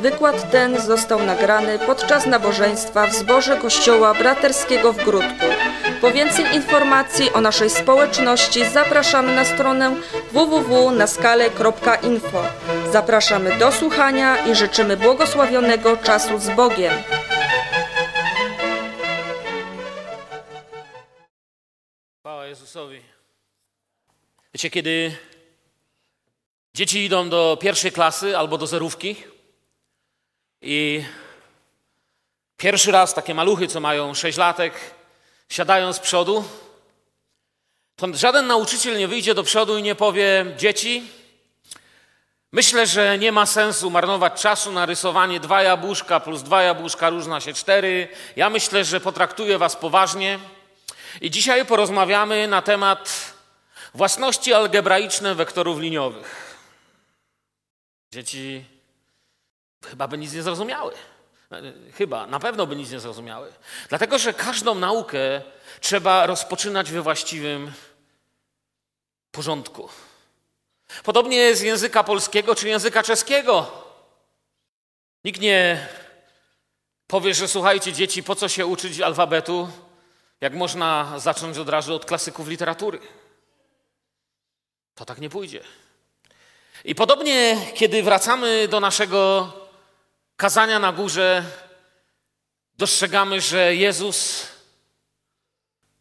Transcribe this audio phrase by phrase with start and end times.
[0.00, 5.46] wykład ten został nagrany podczas nabożeństwa w zborze Kościoła Braterskiego w Grudku.
[6.00, 9.96] Po więcej informacji o naszej społeczności zapraszamy na stronę
[10.32, 12.42] www.naskale.info.
[12.92, 16.92] Zapraszamy do słuchania i życzymy błogosławionego czasu z Bogiem.
[22.20, 23.00] Chwała Jezusowi.
[24.54, 25.16] Wiecie, kiedy
[26.74, 29.16] dzieci idą do pierwszej klasy albo do zerówki
[30.62, 31.04] i
[32.56, 34.74] pierwszy raz takie maluchy, co mają 6 latek,
[35.48, 36.44] siadają z przodu,
[37.96, 41.02] to żaden nauczyciel nie wyjdzie do przodu i nie powie: Dzieci,
[42.52, 47.40] myślę, że nie ma sensu marnować czasu na rysowanie dwa jabłuszka plus dwa jabłuszka równa
[47.40, 48.08] się cztery.
[48.36, 50.38] Ja myślę, że potraktuję Was poważnie.
[51.20, 53.34] I dzisiaj porozmawiamy na temat
[53.94, 56.56] własności algebraiczne wektorów liniowych.
[58.12, 58.64] Dzieci
[59.84, 60.94] chyba by nic nie zrozumiały.
[61.94, 63.52] Chyba, na pewno by nic nie zrozumiały.
[63.88, 65.42] Dlatego, że każdą naukę
[65.80, 67.72] trzeba rozpoczynać we właściwym
[69.30, 69.88] porządku.
[71.04, 73.70] Podobnie z języka polskiego czy języka czeskiego.
[75.24, 75.88] Nikt nie
[77.06, 79.68] powie, że słuchajcie, dzieci, po co się uczyć alfabetu,
[80.40, 83.00] jak można zacząć od razu od klasyków literatury.
[84.94, 85.64] To tak nie pójdzie.
[86.84, 89.52] I podobnie, kiedy wracamy do naszego
[90.40, 91.44] kazania na górze,
[92.78, 94.46] dostrzegamy, że Jezus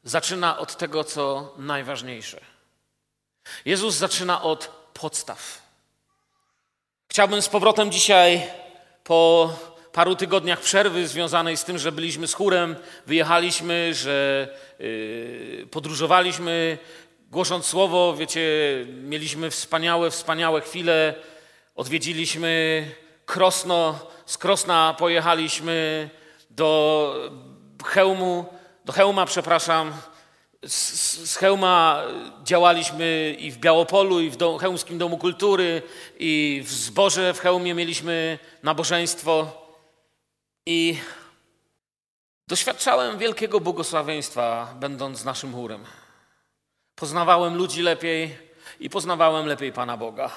[0.03, 2.41] zaczyna od tego, co najważniejsze.
[3.65, 5.61] Jezus zaczyna od podstaw.
[7.11, 8.47] Chciałbym z powrotem dzisiaj
[9.03, 9.53] po
[9.91, 14.47] paru tygodniach przerwy związanej z tym, że byliśmy z chórem, wyjechaliśmy, że
[14.79, 16.77] yy, podróżowaliśmy,
[17.31, 18.41] głosząc słowo, wiecie,
[19.03, 21.15] mieliśmy wspaniałe, wspaniałe chwile.
[21.75, 22.85] Odwiedziliśmy
[23.29, 26.09] Krosno, z Krosna pojechaliśmy
[26.49, 27.29] do
[27.85, 28.45] Chełmu,
[28.85, 29.93] do Chełma, przepraszam.
[30.65, 31.39] Z, z
[32.43, 35.81] działaliśmy i w Białopolu, i w dom, Chełmskim Domu Kultury,
[36.19, 39.47] i w zborze w Chełmie mieliśmy nabożeństwo.
[40.65, 40.97] I
[42.47, 45.85] doświadczałem wielkiego błogosławieństwa, będąc naszym chórem.
[46.95, 48.37] Poznawałem ludzi lepiej
[48.79, 50.31] i poznawałem lepiej Pana Boga.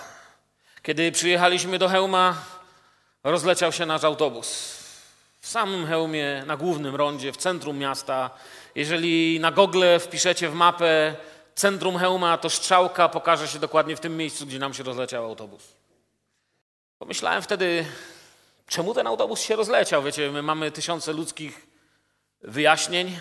[0.83, 2.62] Kiedy przyjechaliśmy do Hełma,
[3.25, 4.78] rozleciał się nasz autobus.
[5.41, 8.31] W samym Hełmie, na głównym rondzie, w centrum miasta.
[8.75, 11.15] Jeżeli na Google wpiszecie w mapę
[11.55, 15.62] centrum Hełma, to strzałka pokaże się dokładnie w tym miejscu, gdzie nam się rozleciał autobus.
[16.99, 17.84] Pomyślałem wtedy,
[18.69, 20.03] czemu ten autobus się rozleciał?
[20.03, 21.66] Wiecie, my mamy tysiące ludzkich
[22.43, 23.19] wyjaśnień,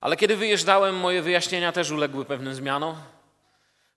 [0.00, 2.96] ale kiedy wyjeżdżałem, moje wyjaśnienia też uległy pewnym zmianom,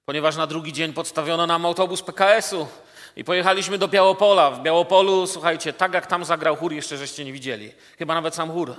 [0.05, 2.67] ponieważ na drugi dzień podstawiono nam autobus PKS-u
[3.15, 4.51] i pojechaliśmy do Białopola.
[4.51, 7.71] W Białopolu, słuchajcie, tak jak tam zagrał chór, jeszcze żeście nie widzieli.
[7.97, 8.75] Chyba nawet sam chór.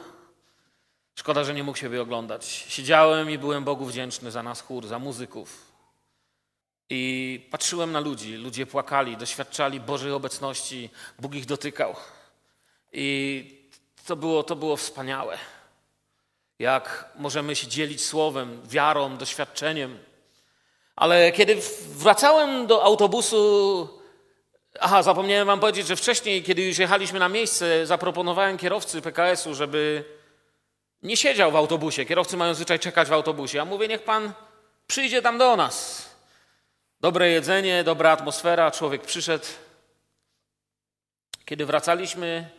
[1.15, 2.45] Szkoda, że nie mógł się oglądać.
[2.69, 5.71] Siedziałem i byłem Bogu wdzięczny za nas chór, za muzyków.
[6.91, 8.35] I patrzyłem na ludzi.
[8.35, 10.91] Ludzie płakali, doświadczali Bożej obecności.
[11.19, 11.97] Bóg ich dotykał.
[12.93, 13.61] I
[14.07, 15.39] to było, to było wspaniałe.
[16.59, 19.99] Jak możemy się dzielić słowem, wiarą, doświadczeniem.
[20.97, 21.57] Ale kiedy
[21.89, 24.00] wracałem do autobusu,
[24.81, 30.05] aha, zapomniałem wam powiedzieć, że wcześniej, kiedy już jechaliśmy na miejsce, zaproponowałem kierowcy PKS-u, żeby
[31.03, 32.05] nie siedział w autobusie.
[32.05, 33.59] Kierowcy mają zwyczaj czekać w autobusie.
[33.59, 34.33] Ja mówię, niech pan
[34.87, 36.09] przyjdzie tam do nas.
[37.01, 39.45] Dobre jedzenie, dobra atmosfera, człowiek przyszedł.
[41.45, 42.51] Kiedy wracaliśmy,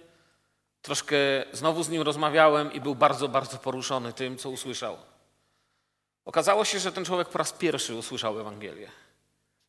[0.82, 1.16] troszkę
[1.52, 4.98] znowu z nim rozmawiałem i był bardzo, bardzo poruszony tym, co usłyszał.
[6.26, 8.92] Okazało się, że ten człowiek po raz pierwszy usłyszał Ewangelię.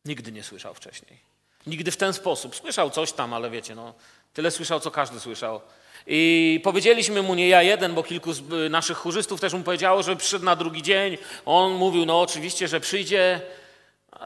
[0.05, 1.32] Nigdy nie słyszał wcześniej.
[1.67, 2.55] Nigdy w ten sposób.
[2.55, 3.93] Słyszał coś tam, ale wiecie, no,
[4.33, 5.61] tyle słyszał, co każdy słyszał.
[6.07, 10.15] I powiedzieliśmy mu, nie ja jeden, bo kilku z naszych chórzystów też mu powiedziało, że
[10.15, 11.17] przyszedł na drugi dzień.
[11.45, 13.41] On mówił, no oczywiście, że przyjdzie.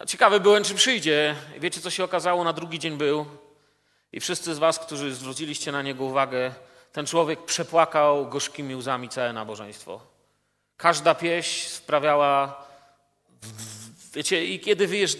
[0.08, 1.36] Ciekawy byłem, czy przyjdzie.
[1.58, 2.44] I wiecie, co się okazało?
[2.44, 3.26] Na drugi dzień był.
[4.14, 6.54] I wszyscy z was, którzy zwróciliście na niego uwagę,
[6.92, 10.02] ten człowiek przepłakał gorzkimi łzami całe nabożeństwo.
[10.78, 12.64] Każda pieśń sprawiała,
[14.18, 15.18] wiecie, i kiedy wiesz,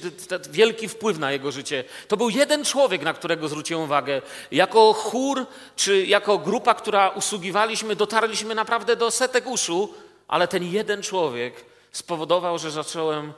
[0.50, 1.84] wielki wpływ na jego życie.
[2.08, 4.22] To był jeden człowiek, na którego zwróciłem uwagę.
[4.52, 5.46] Jako chór,
[5.76, 9.94] czy jako grupa, która usługiwaliśmy, dotarliśmy naprawdę do setek uszu,
[10.28, 13.34] ale ten jeden człowiek spowodował, że zacząłem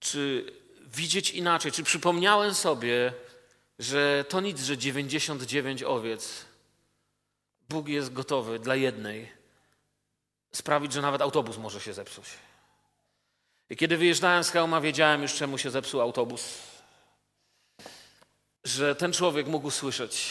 [0.00, 0.52] czy
[0.86, 3.12] widzieć inaczej, czy przypomniałem sobie,
[3.78, 6.44] że to nic, że 99 owiec.
[7.68, 9.32] Bóg jest gotowy dla jednej
[10.52, 12.43] sprawić, że nawet autobus może się zepsuć.
[13.70, 16.58] I kiedy wyjeżdżałem z Chełma, wiedziałem już, czemu się zepsuł autobus.
[18.64, 20.30] że ten człowiek mógł usłyszeć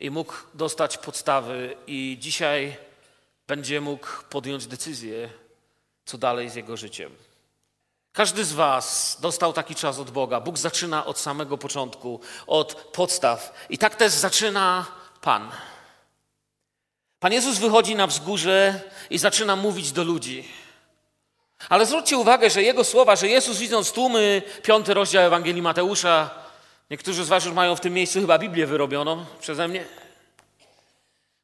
[0.00, 2.76] i mógł dostać podstawy, i dzisiaj
[3.46, 5.30] będzie mógł podjąć decyzję,
[6.04, 7.12] co dalej z jego życiem.
[8.12, 10.40] Każdy z Was dostał taki czas od Boga.
[10.40, 13.66] Bóg zaczyna od samego początku, od podstaw.
[13.70, 14.86] I tak też zaczyna
[15.20, 15.50] Pan.
[17.18, 20.48] Pan Jezus wychodzi na wzgórze i zaczyna mówić do ludzi.
[21.68, 26.30] Ale zwróćcie uwagę, że jego słowa, że Jezus widząc tłumy, piąty rozdział Ewangelii Mateusza,
[26.90, 29.84] niektórzy z Was już mają w tym miejscu chyba Biblię wyrobioną przeze mnie.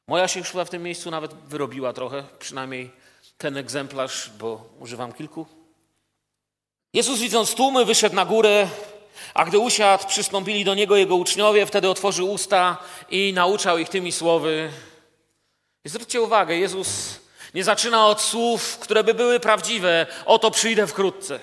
[0.06, 2.90] Moja się już chyba w tym miejscu nawet wyrobiła trochę, przynajmniej
[3.38, 5.46] ten egzemplarz, bo używam kilku.
[6.92, 8.68] Jezus widząc tłumy wyszedł na górę,
[9.34, 12.76] a gdy usiadł, przystąpili do Niego Jego uczniowie, wtedy otworzył usta
[13.10, 14.70] i nauczał ich tymi słowy.
[15.84, 17.20] I zwróćcie uwagę, Jezus
[17.54, 20.06] nie zaczyna od słów, które by były prawdziwe.
[20.26, 21.40] Oto przyjdę wkrótce.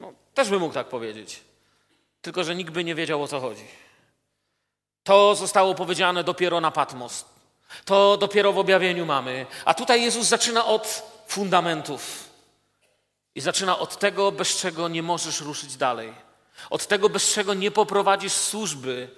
[0.00, 1.40] No, też by mógł tak powiedzieć.
[2.22, 3.64] Tylko, że nikt by nie wiedział, o co chodzi.
[5.04, 7.24] To zostało powiedziane dopiero na Patmos.
[7.84, 9.46] To dopiero w objawieniu mamy.
[9.64, 12.28] A tutaj Jezus zaczyna od fundamentów.
[13.34, 16.14] I zaczyna od tego, bez czego nie możesz ruszyć dalej.
[16.70, 19.08] Od tego, bez czego nie poprowadzisz służby.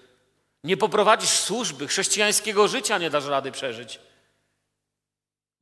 [0.64, 4.00] Nie poprowadzisz służby, chrześcijańskiego życia nie dasz rady przeżyć.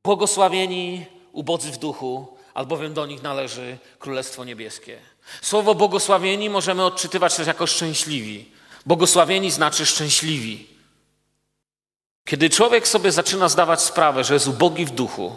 [0.03, 4.97] Błogosławieni ubodzy w duchu, albowiem do nich należy Królestwo Niebieskie.
[5.41, 8.45] Słowo błogosławieni możemy odczytywać też jako szczęśliwi.
[8.85, 10.67] Błogosławieni znaczy szczęśliwi.
[12.25, 15.35] Kiedy człowiek sobie zaczyna zdawać sprawę, że jest ubogi w duchu,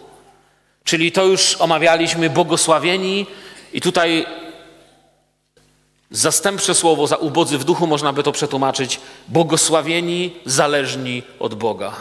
[0.85, 3.27] czyli to już omawialiśmy, błogosławieni,
[3.73, 4.27] i tutaj
[6.11, 11.97] zastępcze słowo za ubodzy w duchu można by to przetłumaczyć błogosławieni, zależni od Boga.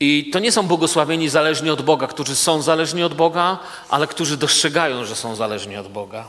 [0.00, 3.58] I to nie są błogosławieni zależni od Boga, którzy są zależni od Boga,
[3.88, 6.28] ale którzy dostrzegają, że są zależni od Boga.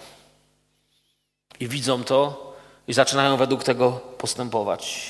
[1.60, 2.54] I widzą to
[2.88, 5.10] i zaczynają według tego postępować.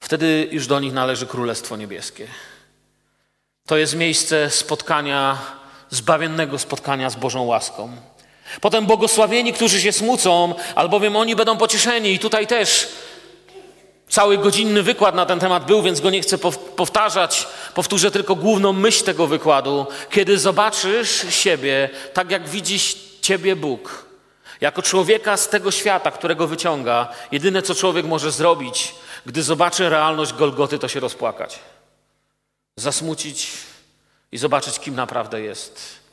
[0.00, 2.28] Wtedy już do nich należy Królestwo Niebieskie.
[3.66, 5.38] To jest miejsce spotkania,
[5.90, 7.96] zbawiennego spotkania z Bożą łaską.
[8.60, 12.12] Potem błogosławieni, którzy się smucą, albowiem oni będą pocieszeni.
[12.12, 12.88] I tutaj też
[14.08, 16.38] Cały godzinny wykład na ten temat był, więc go nie chcę
[16.76, 17.48] powtarzać.
[17.74, 19.86] Powtórzę tylko główną myśl tego wykładu.
[20.10, 22.78] Kiedy zobaczysz siebie tak, jak widzi
[23.20, 24.06] ciebie Bóg,
[24.60, 28.94] jako człowieka z tego świata, którego wyciąga, jedyne co człowiek może zrobić,
[29.26, 31.58] gdy zobaczy realność Golgoty, to się rozpłakać.
[32.76, 33.52] Zasmucić
[34.32, 36.04] i zobaczyć, kim naprawdę jest.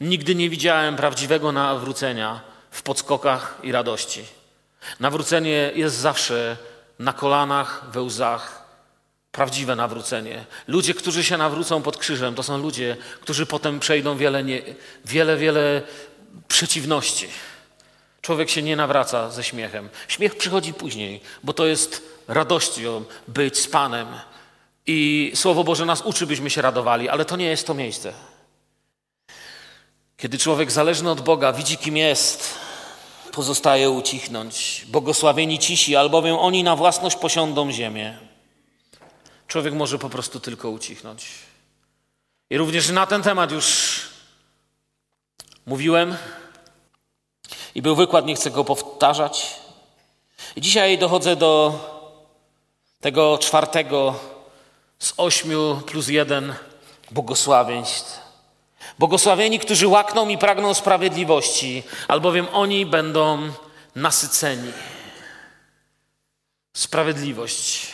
[0.00, 2.40] Nigdy nie widziałem prawdziwego nawrócenia
[2.70, 4.24] w podskokach i radości.
[5.00, 6.56] Nawrócenie jest zawsze
[6.98, 8.66] na kolanach, we łzach.
[9.32, 10.44] Prawdziwe nawrócenie.
[10.66, 14.62] Ludzie, którzy się nawrócą pod krzyżem, to są ludzie, którzy potem przejdą wiele, nie,
[15.04, 15.82] wiele, wiele
[16.48, 17.28] przeciwności.
[18.20, 19.88] Człowiek się nie nawraca ze śmiechem.
[20.08, 24.08] Śmiech przychodzi później, bo to jest radością być z Panem.
[24.86, 28.12] I Słowo Boże nas uczy, byśmy się radowali, ale to nie jest to miejsce.
[30.16, 32.65] Kiedy człowiek zależny od Boga widzi, kim jest,
[33.32, 34.84] pozostaje ucichnąć.
[34.88, 38.18] Błogosławieni cisi, albowiem oni na własność posiądą ziemię.
[39.48, 41.28] Człowiek może po prostu tylko ucichnąć.
[42.50, 44.00] I również na ten temat już
[45.66, 46.16] mówiłem
[47.74, 49.56] i był wykład, nie chcę go powtarzać.
[50.56, 51.72] I dzisiaj dochodzę do
[53.00, 54.14] tego czwartego
[54.98, 56.54] z ośmiu plus jeden
[57.10, 58.25] błogosławieństw.
[58.98, 63.50] Błogosławieni, którzy łakną i pragną sprawiedliwości, albowiem oni będą
[63.94, 64.72] nasyceni.
[66.76, 67.86] Sprawiedliwość.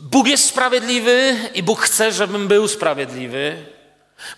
[0.00, 3.64] Bóg jest sprawiedliwy i Bóg chce, żebym był sprawiedliwy.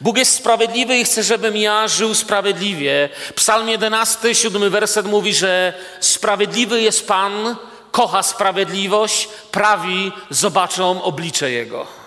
[0.00, 3.08] Bóg jest sprawiedliwy i chce, żebym ja żył sprawiedliwie.
[3.34, 7.56] Psalm 11, siódmy werset mówi, że sprawiedliwy jest Pan,
[7.90, 11.97] kocha sprawiedliwość, prawi zobaczą oblicze Jego.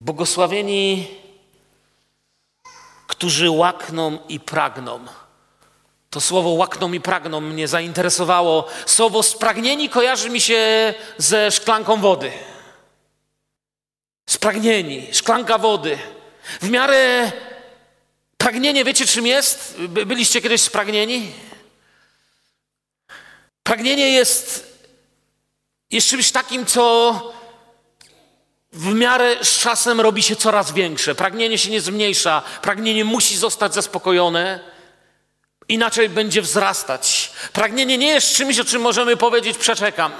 [0.00, 1.08] Błogosławieni,
[3.06, 5.04] którzy łakną i pragną.
[6.10, 8.68] To słowo łakną i pragną mnie zainteresowało.
[8.86, 12.32] Słowo spragnieni kojarzy mi się ze szklanką wody.
[14.30, 15.98] Spragnieni, szklanka wody.
[16.60, 17.32] W miarę
[18.36, 19.76] pragnienie, wiecie czym jest?
[19.88, 21.32] Byliście kiedyś spragnieni?
[23.62, 24.76] Pragnienie jest,
[25.90, 27.37] jest czymś takim, co
[28.78, 31.14] w miarę z czasem robi się coraz większe.
[31.14, 34.60] Pragnienie się nie zmniejsza, pragnienie musi zostać zaspokojone,
[35.68, 37.32] inaczej będzie wzrastać.
[37.52, 40.12] Pragnienie nie jest czymś, o czym możemy powiedzieć przeczekam.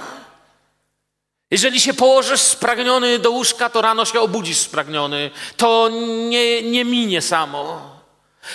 [1.51, 5.31] Jeżeli się położysz spragniony do łóżka, to rano się obudzisz spragniony.
[5.57, 5.89] To
[6.29, 7.98] nie, nie minie samo.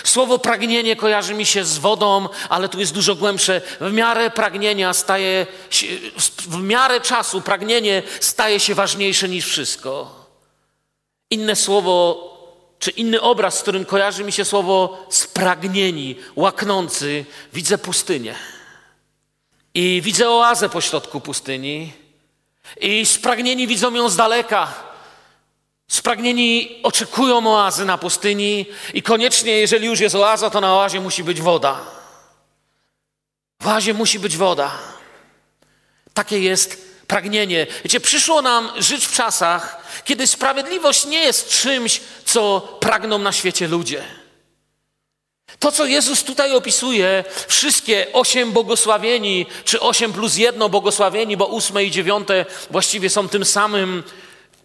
[0.03, 3.61] Słowo pragnienie kojarzy mi się z wodą, ale tu jest dużo głębsze.
[3.81, 5.87] W miarę pragnienia staje się,
[6.47, 10.25] w miarę czasu pragnienie staje się ważniejsze niż wszystko.
[11.29, 12.21] Inne słowo,
[12.79, 18.35] czy inny obraz, z którym kojarzy mi się słowo spragnieni, łaknący, widzę pustynię.
[19.73, 21.93] I widzę oazę pośrodku pustyni.
[22.81, 24.94] I spragnieni widzą ją z daleka.
[25.87, 31.23] Spragnieni oczekują oazy na pustyni i koniecznie, jeżeli już jest oaza, to na oazie musi
[31.23, 31.81] być woda.
[33.61, 34.71] W oazie musi być woda.
[36.13, 37.67] Takie jest pragnienie.
[37.83, 43.67] Wiecie, przyszło nam żyć w czasach, kiedy sprawiedliwość nie jest czymś, co pragną na świecie
[43.67, 44.03] ludzie.
[45.59, 51.83] To, co Jezus tutaj opisuje, wszystkie osiem błogosławieni, czy osiem plus jedno błogosławieni, bo ósme
[51.83, 54.03] i dziewiąte właściwie są tym samym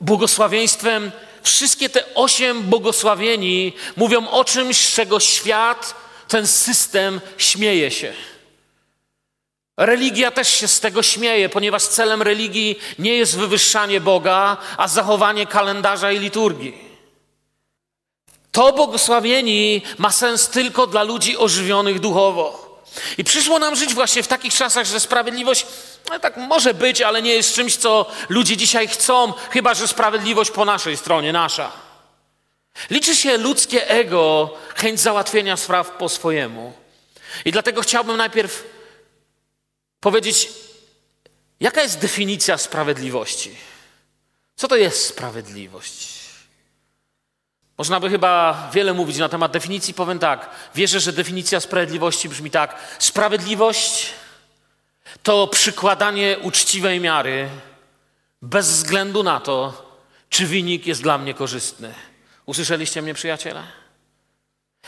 [0.00, 1.12] błogosławieństwem.
[1.42, 5.94] Wszystkie te osiem błogosławieni mówią o czymś, czego świat,
[6.28, 8.12] ten system śmieje się.
[9.76, 15.46] Religia też się z tego śmieje, ponieważ celem religii nie jest wywyższanie Boga, a zachowanie
[15.46, 16.90] kalendarza i liturgii.
[18.52, 22.69] To błogosławieni ma sens tylko dla ludzi ożywionych duchowo.
[23.18, 25.66] I przyszło nam żyć właśnie w takich czasach, że sprawiedliwość
[26.10, 30.50] no tak może być, ale nie jest czymś, co ludzie dzisiaj chcą, chyba że sprawiedliwość
[30.50, 31.72] po naszej stronie, nasza.
[32.90, 36.72] Liczy się ludzkie ego, chęć załatwienia spraw po swojemu.
[37.44, 38.64] I dlatego chciałbym najpierw
[40.00, 40.48] powiedzieć,
[41.60, 43.56] jaka jest definicja sprawiedliwości?
[44.56, 46.19] Co to jest sprawiedliwość?
[47.80, 49.94] Można by chyba wiele mówić na temat definicji.
[49.94, 50.50] Powiem tak.
[50.74, 52.76] Wierzę, że definicja sprawiedliwości brzmi tak.
[52.98, 54.06] Sprawiedliwość
[55.22, 57.48] to przykładanie uczciwej miary
[58.42, 59.86] bez względu na to,
[60.28, 61.94] czy wynik jest dla mnie korzystny.
[62.46, 63.62] Usłyszeliście mnie, przyjaciele?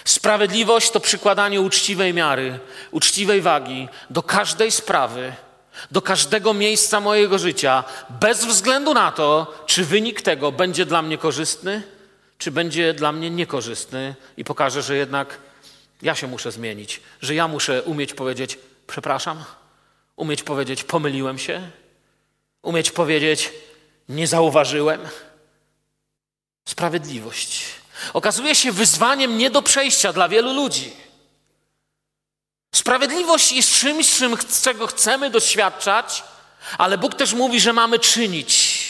[0.05, 2.59] Sprawiedliwość to przykładanie uczciwej miary,
[2.91, 5.33] uczciwej wagi do każdej sprawy,
[5.91, 11.19] do każdego miejsca mojego życia, bez względu na to, czy wynik tego będzie dla mnie
[11.19, 11.83] korzystny,
[12.43, 15.39] czy będzie dla mnie niekorzystny i pokaże, że jednak
[16.03, 19.45] ja się muszę zmienić, że ja muszę umieć powiedzieć przepraszam,
[20.17, 21.71] umieć powiedzieć pomyliłem się,
[22.63, 23.53] umieć powiedzieć
[24.09, 25.01] nie zauważyłem.
[26.69, 27.65] Sprawiedliwość
[28.13, 30.93] okazuje się wyzwaniem nie do przejścia dla wielu ludzi.
[32.75, 36.25] Sprawiedliwość jest czymś, czym, czego chcemy doświadczać,
[36.79, 38.83] ale Bóg też mówi, że mamy czynić.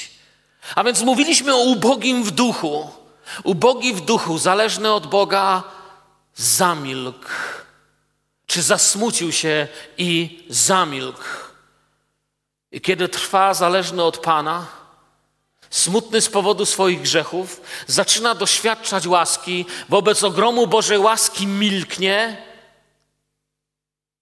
[0.75, 3.02] A więc mówiliśmy o ubogim w duchu.
[3.45, 5.63] Ubogi w duchu, zależny od Boga,
[6.35, 7.29] zamilkł.
[8.47, 11.25] Czy zasmucił się i zamilkł.
[12.73, 14.67] I kiedy trwa zależny od Pana,
[15.71, 22.43] smutny z powodu swoich grzechów, zaczyna doświadczać łaski, wobec ogromu Bożej łaski milknie,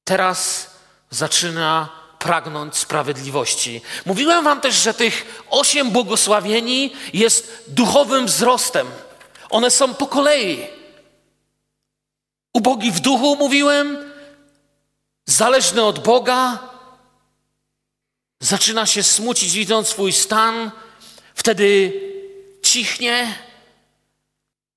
[0.05, 0.71] teraz
[1.11, 3.81] zaczyna pragnąć sprawiedliwości.
[4.07, 8.87] Mówiłem Wam też, że tych osiem błogosławieni jest duchowym wzrostem.
[9.51, 10.67] One są po kolei.
[12.55, 14.13] Ubogi w duchu, mówiłem,
[15.27, 16.59] zależny od Boga,
[18.41, 20.71] zaczyna się smucić, widząc swój stan,
[21.35, 21.93] wtedy
[22.63, 23.35] cichnie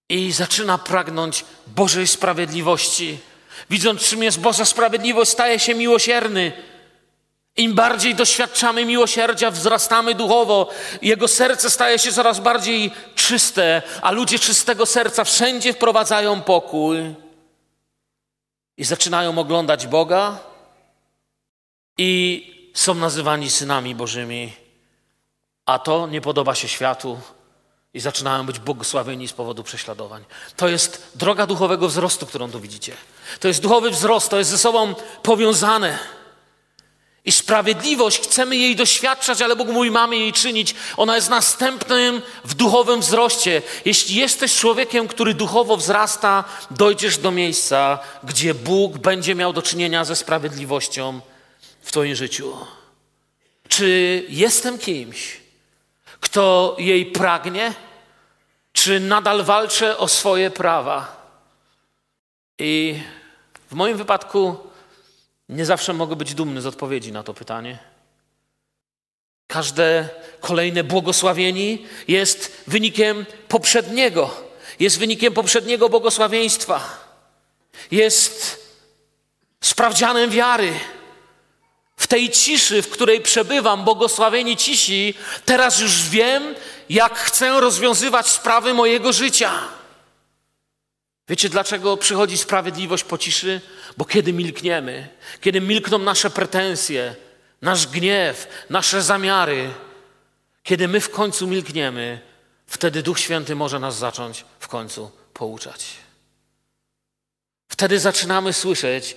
[0.09, 3.17] i zaczyna pragnąć Bożej sprawiedliwości.
[3.69, 6.51] Widząc, czym jest Boża sprawiedliwość, staje się miłosierny
[7.57, 10.69] im bardziej doświadczamy miłosierdzia, wzrastamy duchowo,
[11.01, 17.15] jego serce staje się coraz bardziej czyste, a ludzie czystego serca wszędzie wprowadzają pokój
[18.77, 20.39] i zaczynają oglądać Boga
[21.97, 24.53] i są nazywani synami Bożymi.
[25.65, 27.19] A to nie podoba się światu
[27.93, 30.25] i zaczynają być błogosławieni z powodu prześladowań.
[30.55, 32.93] To jest droga duchowego wzrostu, którą tu widzicie.
[33.39, 35.99] To jest duchowy wzrost, to jest ze sobą powiązane.
[37.25, 40.75] I sprawiedliwość, chcemy jej doświadczać, ale Bóg mówi, mamy jej czynić.
[40.97, 43.61] Ona jest następnym w duchowym wzroście.
[43.85, 50.05] Jeśli jesteś człowiekiem, który duchowo wzrasta, dojdziesz do miejsca, gdzie Bóg będzie miał do czynienia
[50.05, 51.21] ze sprawiedliwością
[51.81, 52.57] w Twoim życiu.
[53.67, 55.37] Czy jestem kimś,
[56.19, 57.73] kto jej pragnie,
[58.73, 61.23] czy nadal walczę o swoje prawa?
[62.59, 62.99] I
[63.71, 64.72] w moim wypadku
[65.49, 67.79] nie zawsze mogę być dumny z odpowiedzi na to pytanie.
[69.47, 70.09] Każde
[70.41, 74.35] kolejne błogosławieni jest wynikiem poprzedniego,
[74.79, 76.97] jest wynikiem poprzedniego błogosławieństwa,
[77.91, 78.63] jest
[79.61, 80.73] sprawdzianem wiary.
[81.97, 85.13] W tej ciszy, w której przebywam, błogosławieni cisi,
[85.45, 86.55] teraz już wiem,
[86.89, 89.51] jak chcę rozwiązywać sprawy mojego życia.
[91.27, 93.61] Wiecie, dlaczego przychodzi sprawiedliwość po ciszy?
[93.97, 95.09] Bo kiedy milkniemy,
[95.41, 97.15] kiedy milkną nasze pretensje,
[97.61, 99.69] nasz gniew, nasze zamiary,
[100.63, 102.21] kiedy my w końcu milkniemy,
[102.67, 105.85] wtedy Duch Święty może nas zacząć w końcu pouczać.
[107.67, 109.15] Wtedy zaczynamy słyszeć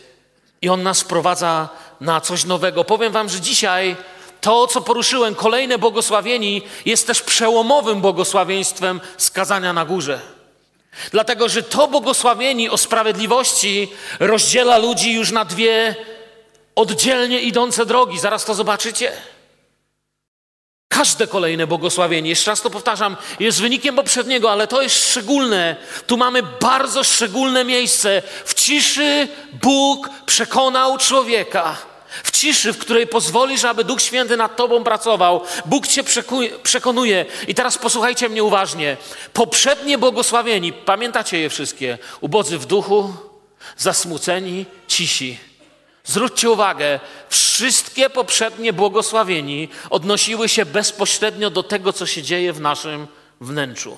[0.63, 1.69] i On nas prowadza
[2.01, 2.85] na coś nowego.
[2.85, 3.97] Powiem Wam, że dzisiaj
[4.41, 10.36] to, co poruszyłem, kolejne błogosławieni, jest też przełomowym błogosławieństwem skazania na górze.
[11.11, 15.95] Dlatego, że to błogosławieni o sprawiedliwości rozdziela ludzi już na dwie
[16.75, 18.19] oddzielnie idące drogi.
[18.19, 19.13] Zaraz to zobaczycie.
[20.89, 25.77] Każde kolejne błogosławienie, jeszcze raz to powtarzam, jest wynikiem poprzedniego, ale to jest szczególne.
[26.07, 28.23] Tu mamy bardzo szczególne miejsce.
[28.45, 31.77] W ciszy Bóg przekonał człowieka.
[32.25, 35.43] W ciszy, w której pozwolisz, aby Duch Święty nad tobą pracował.
[35.67, 36.03] Bóg cię
[36.63, 37.27] przekonuje.
[37.49, 38.97] I teraz posłuchajcie mnie uważnie.
[39.33, 41.99] Poprzednie błogosławieni, pamiętacie je wszystkie?
[42.21, 43.15] Ubodzy w duchu,
[43.77, 45.39] zasmuceni, cisi.
[46.05, 53.07] Zwróćcie uwagę, wszystkie poprzednie błogosławieni odnosiły się bezpośrednio do tego, co się dzieje w naszym
[53.41, 53.97] wnętrzu.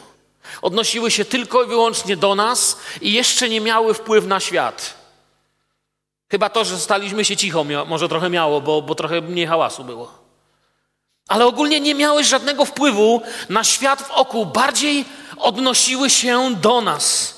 [0.63, 4.98] Odnosiły się tylko i wyłącznie do nas i jeszcze nie miały wpływu na świat.
[6.31, 10.13] Chyba to, że staliśmy się cicho, może trochę miało, bo, bo trochę mniej hałasu było.
[11.29, 15.05] Ale ogólnie nie miały żadnego wpływu na świat wokół, bardziej
[15.37, 17.38] odnosiły się do nas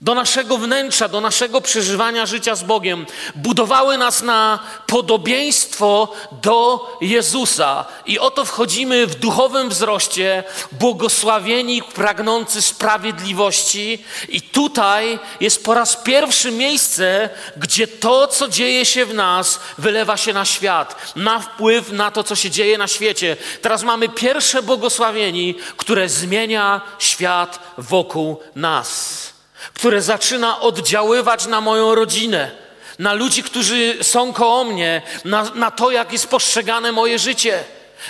[0.00, 3.06] do naszego wnętrza, do naszego przeżywania życia z Bogiem.
[3.34, 6.12] Budowały nas na podobieństwo
[6.42, 7.84] do Jezusa.
[8.06, 14.04] I oto wchodzimy w duchowym wzroście, błogosławieni, pragnący sprawiedliwości.
[14.28, 20.16] I tutaj jest po raz pierwszy miejsce, gdzie to, co dzieje się w nas, wylewa
[20.16, 23.36] się na świat, ma wpływ na to, co się dzieje na świecie.
[23.62, 29.35] Teraz mamy pierwsze błogosławieni, które zmienia świat wokół nas
[29.74, 32.50] które zaczyna oddziaływać na moją rodzinę,
[32.98, 37.64] na ludzi, którzy są koło mnie, na, na to, jak jest postrzegane moje życie.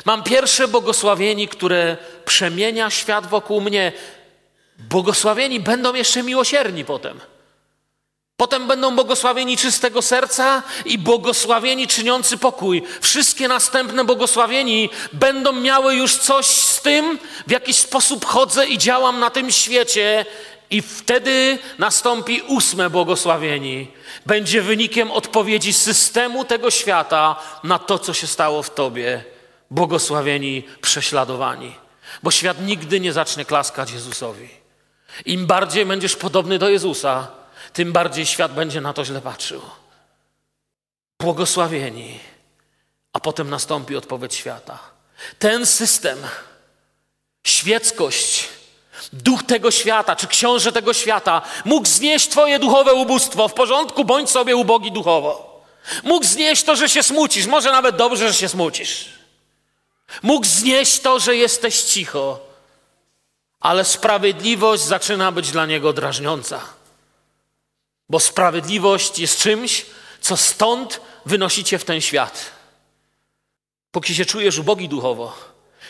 [0.05, 3.92] Mam pierwsze błogosławieni, które przemienia świat wokół mnie.
[4.79, 7.21] Błogosławieni będą jeszcze miłosierni potem.
[8.37, 12.83] Potem będą błogosławieni czystego serca i błogosławieni czyniący pokój.
[13.01, 19.21] Wszystkie następne błogosławieni będą miały już coś z tym, w jaki sposób chodzę i działam
[19.21, 20.27] na tym świecie
[20.70, 23.92] i wtedy nastąpi ósme błogosławieni.
[24.26, 29.24] Będzie wynikiem odpowiedzi systemu tego świata na to, co się stało w tobie.
[29.70, 31.74] Błogosławieni, prześladowani.
[32.22, 34.48] Bo świat nigdy nie zacznie klaskać Jezusowi.
[35.24, 37.29] Im bardziej będziesz podobny do Jezusa,
[37.72, 39.62] tym bardziej świat będzie na to źle patrzył.
[41.20, 42.20] Błogosławieni,
[43.12, 44.79] a potem nastąpi odpowiedź świata.
[45.38, 46.18] Ten system,
[47.46, 48.48] świeckość,
[49.12, 53.49] duch tego świata, czy książę tego świata mógł znieść Twoje duchowe ubóstwo.
[53.49, 55.62] W porządku, bądź sobie ubogi duchowo.
[56.03, 59.09] Mógł znieść to, że się smucisz, może nawet dobrze, że się smucisz.
[60.23, 62.40] Mógł znieść to, że jesteś cicho,
[63.61, 66.61] ale sprawiedliwość zaczyna być dla niego drażniąca.
[68.09, 69.87] Bo sprawiedliwość jest czymś,
[70.21, 72.51] co stąd wynosicie w ten świat.
[73.90, 75.35] Póki się czujesz ubogi duchowo,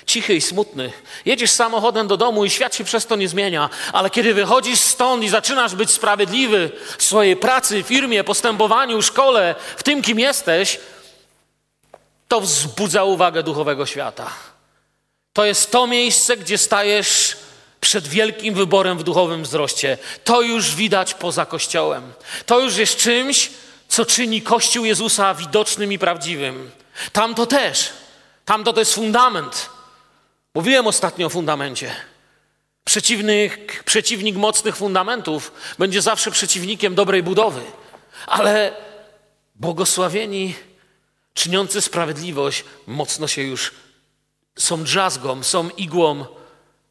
[0.06, 0.92] cichy i smutny.
[1.24, 5.24] Jedziesz samochodem do domu i świat się przez to nie zmienia, ale kiedy wychodzisz stąd
[5.24, 10.78] i zaczynasz być sprawiedliwy w swojej pracy, firmie, postępowaniu, szkole, w tym, kim jesteś,
[12.28, 14.30] to wzbudza uwagę duchowego świata.
[15.32, 17.36] To jest to miejsce, gdzie stajesz
[17.80, 19.98] przed wielkim wyborem w duchowym wzroście.
[20.24, 22.12] To już widać poza Kościołem.
[22.46, 23.50] To już jest czymś,
[23.88, 26.70] co czyni Kościół Jezusa widocznym i prawdziwym.
[27.12, 27.88] Tam to też.
[28.44, 29.75] Tam to jest fundament.
[30.56, 31.94] Mówiłem ostatnio o fundamencie.
[32.84, 37.60] Przeciwnik, przeciwnik mocnych fundamentów będzie zawsze przeciwnikiem dobrej budowy,
[38.26, 38.76] ale
[39.54, 40.54] błogosławieni,
[41.34, 43.74] czyniący sprawiedliwość, mocno się już
[44.58, 46.24] są drzazgą, są igłą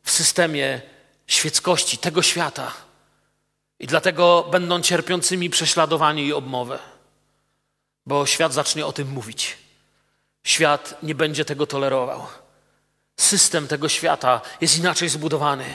[0.04, 0.82] w systemie
[1.28, 2.72] świeckości tego świata.
[3.80, 6.80] I dlatego będą cierpiącymi prześladowani i obmowę,
[8.06, 9.58] bo świat zacznie o tym mówić.
[10.44, 12.28] Świat nie będzie tego tolerował
[13.18, 15.66] system tego świata jest inaczej zbudowany.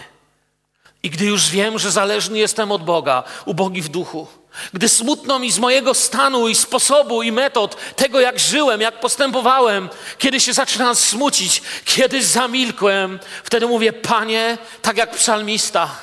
[1.02, 4.26] I gdy już wiem, że zależny jestem od Boga, ubogi w duchu,
[4.72, 9.88] gdy smutno mi z mojego stanu i sposobu i metod, tego jak żyłem, jak postępowałem,
[10.18, 15.96] kiedy się zaczynam smucić, kiedy zamilkłem, wtedy mówię: Panie, tak jak psalmista,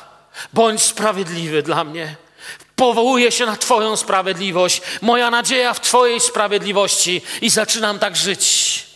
[0.54, 2.15] bądź sprawiedliwy dla mnie.
[2.76, 8.88] Powołuję się na Twoją sprawiedliwość, moja nadzieja w Twojej sprawiedliwości i zaczynam tak żyć.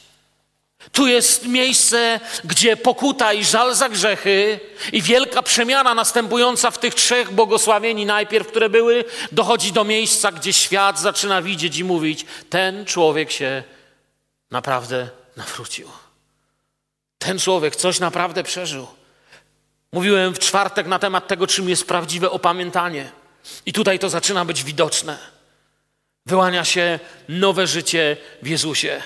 [0.91, 4.59] Tu jest miejsce, gdzie pokuta i żal za grzechy
[4.91, 10.53] i wielka przemiana następująca w tych trzech błogosławieni najpierw, które były, dochodzi do miejsca, gdzie
[10.53, 13.63] świat zaczyna widzieć i mówić: ten człowiek się
[14.51, 15.89] naprawdę nawrócił.
[17.17, 18.87] Ten człowiek coś naprawdę przeżył.
[19.91, 23.11] Mówiłem w czwartek na temat tego, czym jest prawdziwe opamiętanie.
[23.65, 25.17] I tutaj to zaczyna być widoczne.
[26.25, 26.99] Wyłania się
[27.29, 29.01] nowe życie w Jezusie.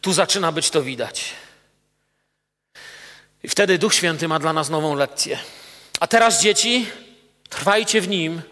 [0.00, 1.24] Tu zaczyna być to widać.
[3.42, 5.38] I wtedy Duch Święty ma dla nas nową lekcję.
[6.00, 6.86] A teraz, dzieci,
[7.48, 8.42] trwajcie w nim,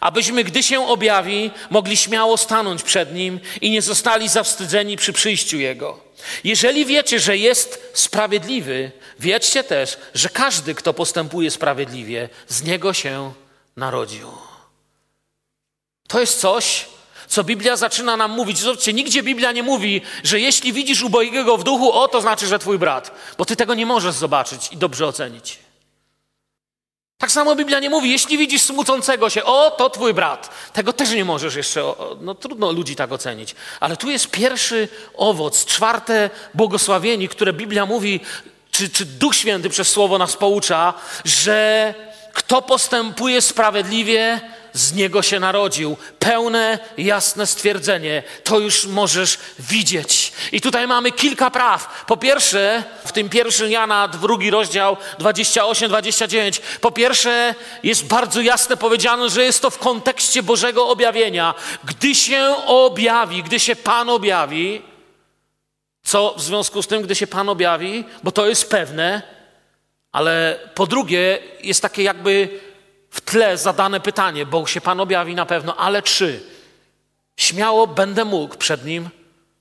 [0.00, 5.58] abyśmy, gdy się objawi, mogli śmiało stanąć przed nim i nie zostali zawstydzeni przy przyjściu
[5.58, 6.00] Jego.
[6.44, 13.32] Jeżeli wiecie, że jest sprawiedliwy, wiedzcie też, że każdy, kto postępuje sprawiedliwie, z niego się
[13.76, 14.32] narodził.
[16.08, 16.88] To jest coś,
[17.30, 18.58] co Biblia zaczyna nam mówić.
[18.58, 22.58] Zobaczcie, nigdzie Biblia nie mówi, że jeśli widzisz ubogiego w duchu, o, to znaczy, że
[22.58, 25.58] twój brat, bo ty tego nie możesz zobaczyć i dobrze ocenić.
[27.18, 30.50] Tak samo Biblia nie mówi, jeśli widzisz smucącego się, o, to twój brat.
[30.72, 31.82] Tego też nie możesz jeszcze,
[32.20, 33.54] no trudno ludzi tak ocenić.
[33.80, 38.20] Ale tu jest pierwszy owoc, czwarte błogosławieni, które Biblia mówi,
[38.70, 41.94] czy, czy Duch Święty przez Słowo nas poucza, że
[42.32, 44.40] kto postępuje sprawiedliwie,
[44.72, 45.96] z niego się narodził.
[46.18, 48.22] Pełne, jasne stwierdzenie.
[48.44, 50.32] To już możesz widzieć.
[50.52, 52.04] I tutaj mamy kilka praw.
[52.06, 59.30] Po pierwsze, w tym pierwszym Jana, drugi rozdział 28-29, po pierwsze jest bardzo jasne powiedziane,
[59.30, 61.54] że jest to w kontekście Bożego objawienia.
[61.84, 64.82] Gdy się objawi, gdy się Pan objawi,
[66.02, 69.22] co w związku z tym, gdy się Pan objawi, bo to jest pewne,
[70.12, 72.60] ale po drugie jest takie jakby
[73.10, 76.42] w tle zadane pytanie, bo się Pan objawi na pewno, ale czy
[77.36, 79.08] śmiało będę mógł przed Nim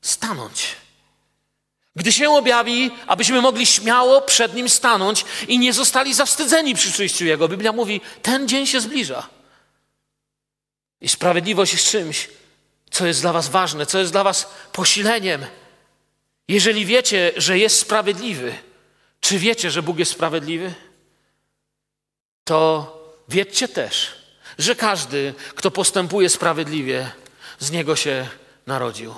[0.02, 0.76] stanąć?
[1.96, 7.26] Gdy się objawi, abyśmy mogli śmiało przed Nim stanąć i nie zostali zawstydzeni przy przyjściu
[7.26, 7.48] Jego.
[7.48, 9.30] Biblia mówi, ten dzień się zbliża.
[11.02, 12.30] I sprawiedliwość jest czymś,
[12.92, 15.46] co jest dla Was ważne, co jest dla Was posileniem.
[16.48, 18.56] Jeżeli wiecie, że jest sprawiedliwy,
[19.20, 20.74] czy wiecie, że Bóg jest sprawiedliwy?
[22.44, 22.99] To
[23.30, 24.12] wiedzcie też,
[24.58, 27.12] że każdy, kto postępuje sprawiedliwie,
[27.60, 28.28] z niego się
[28.66, 29.16] narodził.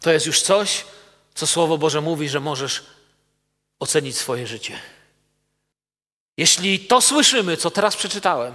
[0.00, 0.84] To jest już coś,
[1.34, 2.84] co Słowo Boże mówi, że możesz
[3.80, 4.78] ocenić swoje życie.
[6.36, 8.54] Jeśli to słyszymy, co teraz przeczytałem,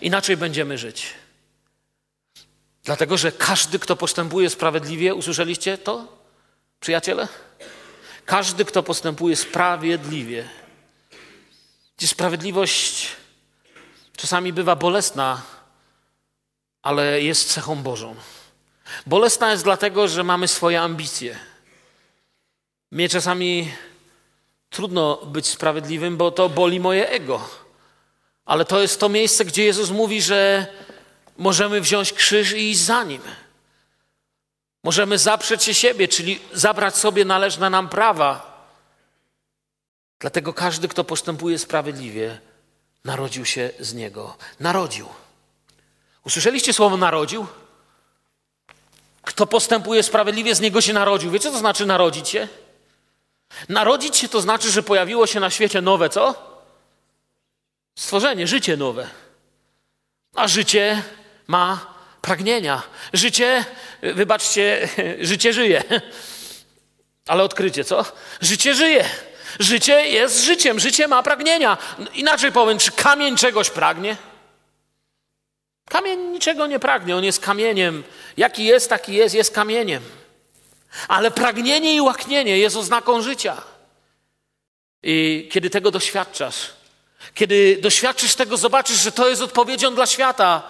[0.00, 1.06] inaczej będziemy żyć.
[2.84, 6.18] Dlatego, że każdy, kto postępuje sprawiedliwie, usłyszeliście to,
[6.80, 7.28] przyjaciele?
[8.24, 10.48] Każdy, kto postępuje sprawiedliwie.
[11.96, 13.08] Gdzie sprawiedliwość
[14.16, 15.42] czasami bywa bolesna,
[16.82, 18.14] ale jest cechą Bożą.
[19.06, 21.38] Bolesna jest dlatego, że mamy swoje ambicje.
[22.90, 23.72] Mnie czasami
[24.70, 27.48] trudno być sprawiedliwym, bo to boli moje ego.
[28.44, 30.66] Ale to jest to miejsce, gdzie Jezus mówi, że
[31.36, 33.22] możemy wziąć krzyż i iść za nim.
[34.84, 38.56] Możemy zaprzeć się siebie, czyli zabrać sobie należne nam prawa.
[40.18, 42.38] Dlatego każdy, kto postępuje sprawiedliwie,
[43.06, 44.36] narodził się z niego.
[44.60, 45.08] Narodził.
[46.24, 47.46] Usłyszeliście słowo narodził?
[49.22, 51.30] Kto postępuje sprawiedliwie, z niego się narodził.
[51.30, 52.48] Wiecie, co to znaczy narodzić się?
[53.68, 56.34] Narodzić się to znaczy, że pojawiło się na świecie nowe co?
[57.98, 59.08] Stworzenie, życie nowe.
[60.34, 61.02] A życie
[61.46, 62.82] ma pragnienia.
[63.12, 63.64] Życie,
[64.02, 64.88] wybaczcie,
[65.30, 65.84] życie żyje.
[67.26, 68.04] Ale odkrycie, co?
[68.40, 69.04] Życie żyje.
[69.58, 71.78] Życie jest życiem, życie ma pragnienia.
[72.14, 74.16] Inaczej powiem, czy kamień czegoś pragnie?
[75.88, 78.04] Kamień niczego nie pragnie, on jest kamieniem.
[78.36, 80.02] Jaki jest, taki jest, jest kamieniem.
[81.08, 83.62] Ale pragnienie i łaknienie jest oznaką życia.
[85.02, 86.72] I kiedy tego doświadczasz,
[87.34, 90.62] kiedy doświadczysz tego, zobaczysz, że to jest odpowiedzią dla świata,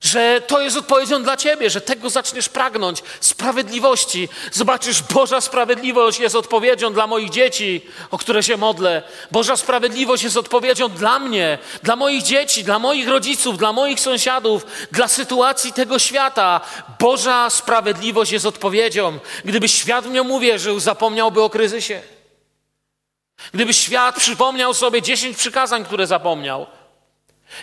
[0.00, 4.28] że to jest odpowiedzią dla ciebie, że tego zaczniesz pragnąć sprawiedliwości.
[4.52, 7.80] Zobaczysz, Boża sprawiedliwość jest odpowiedzią dla moich dzieci,
[8.10, 9.02] o które się modlę.
[9.30, 14.66] Boża sprawiedliwość jest odpowiedzią dla mnie, dla moich dzieci, dla moich rodziców, dla moich sąsiadów,
[14.92, 16.60] dla sytuacji tego świata.
[16.98, 19.18] Boża sprawiedliwość jest odpowiedzią.
[19.44, 22.02] Gdyby świat w nią uwierzył, zapomniałby o kryzysie.
[23.54, 26.66] Gdyby świat przypomniał sobie dziesięć przykazań, które zapomniał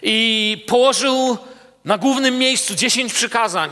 [0.01, 1.37] i położył
[1.85, 3.71] na głównym miejscu dziesięć przykazań.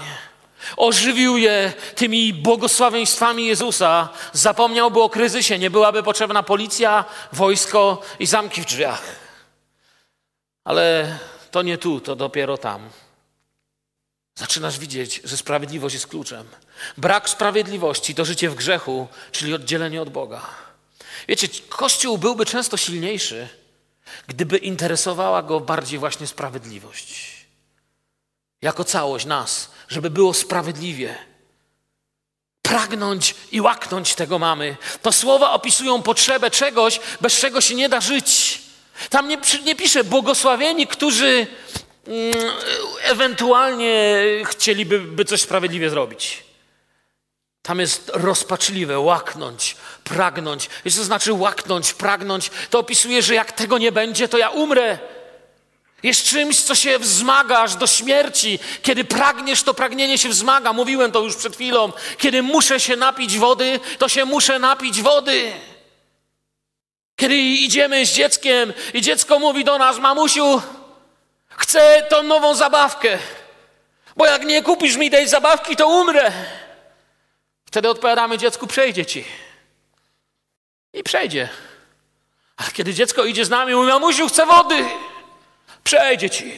[0.78, 4.10] Ożywił je tymi błogosławieństwami Jezusa.
[4.34, 9.02] Zapomniałby o kryzysie, nie byłaby potrzebna policja, wojsko i zamki w drzwiach.
[10.64, 11.18] Ale
[11.52, 12.90] to nie tu, to dopiero tam.
[14.36, 16.48] zaczynasz widzieć, że sprawiedliwość jest kluczem.
[16.98, 20.42] Brak sprawiedliwości to życie w grzechu, czyli oddzielenie od Boga.
[21.28, 23.48] Wiecie, Kościół byłby często silniejszy,
[24.28, 27.33] gdyby interesowała go bardziej właśnie sprawiedliwość.
[28.64, 31.16] Jako całość nas, żeby było sprawiedliwie.
[32.62, 34.78] Pragnąć i łaknąć tego mamy.
[35.02, 38.62] To słowa opisują potrzebę czegoś, bez czego się nie da żyć.
[39.10, 41.48] Tam nie, nie pisze błogosławieni, którzy
[42.08, 42.34] mm,
[43.02, 46.44] ewentualnie chcieliby by coś sprawiedliwie zrobić.
[47.62, 50.70] Tam jest rozpaczliwe, łaknąć, pragnąć.
[50.86, 55.00] Jeśli to znaczy łaknąć, pragnąć, to opisuje, że jak tego nie będzie, to ja umrę.
[56.04, 58.60] Jest czymś, co się wzmaga aż do śmierci.
[58.82, 60.74] Kiedy pragniesz, to pragnienie się wzmaga.
[60.74, 61.92] Mówiłem to już przed chwilą.
[62.18, 65.54] Kiedy muszę się napić wody, to się muszę napić wody.
[67.16, 70.62] Kiedy idziemy z dzieckiem i dziecko mówi do nas, mamusiu,
[71.50, 73.18] chcę tą nową zabawkę,
[74.18, 76.32] bo jak nie kupisz mi tej zabawki, to umrę.
[77.66, 79.26] Wtedy odpowiadamy dziecku, przejdzie ci.
[80.94, 81.50] I przejdzie.
[82.58, 84.86] Ale kiedy dziecko idzie z nami, mówi, mamusiu, chcę wody,
[85.84, 86.54] przejdzie ci.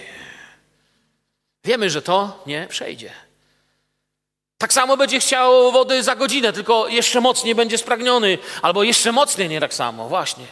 [1.63, 3.11] Wiemy, że to nie przejdzie.
[4.57, 9.49] Tak samo będzie chciał wody za godzinę, tylko jeszcze mocniej będzie spragniony, albo jeszcze mocniej
[9.49, 10.45] nie tak samo, właśnie.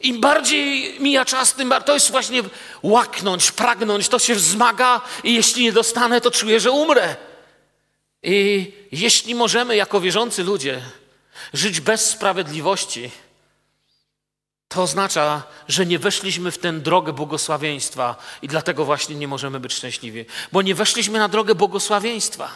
[0.00, 2.42] Im bardziej mija czas, tym bardziej, to jest właśnie
[2.82, 7.16] łaknąć, pragnąć, to się wzmaga i jeśli nie dostanę, to czuję, że umrę.
[8.22, 10.82] I jeśli możemy jako wierzący ludzie
[11.52, 13.10] żyć bez sprawiedliwości,
[14.74, 19.72] to oznacza, że nie weszliśmy w tę drogę błogosławieństwa i dlatego właśnie nie możemy być
[19.72, 22.50] szczęśliwi, bo nie weszliśmy na drogę błogosławieństwa.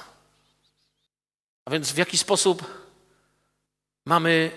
[1.65, 2.65] A więc w jaki sposób
[4.05, 4.51] mamy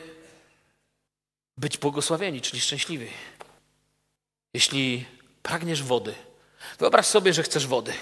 [1.58, 3.08] być błogosławieni, czyli szczęśliwi?
[4.54, 5.06] Jeśli
[5.44, 6.16] pragniesz wody,
[6.80, 7.94] wyobraź sobie, że chcesz wody.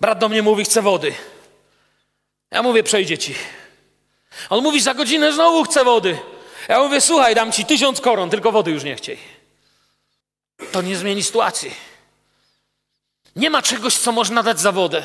[0.00, 1.14] Brat do mnie mówi, chce wody.
[2.50, 3.34] Ja mówię, przejdzie ci.
[4.50, 6.18] On mówi, za godzinę znowu chce wody.
[6.68, 9.18] Ja mówię, słuchaj, dam ci tysiąc koron, tylko wody już nie chciej.
[10.72, 11.74] To nie zmieni sytuacji.
[13.36, 15.02] Nie ma czegoś, co można dać za wodę.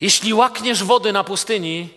[0.00, 1.88] Jeśli łakniesz wody na pustyni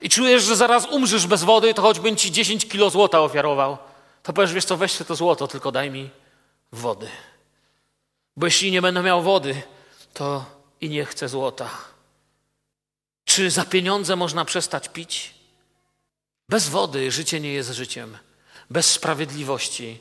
[0.00, 3.78] i czujesz, że zaraz umrzesz bez wody, to choćbym ci 10 kilo złota ofiarował,
[4.22, 6.10] to powiesz, wiesz co, weź to złoto, tylko daj mi
[6.72, 7.08] wody.
[8.36, 9.62] Bo jeśli nie będę miał wody,
[10.14, 10.44] to
[10.80, 11.70] i nie chcę złota.
[13.24, 15.35] Czy za pieniądze można przestać pić?
[16.48, 18.18] Bez wody życie nie jest życiem.
[18.70, 20.00] Bez sprawiedliwości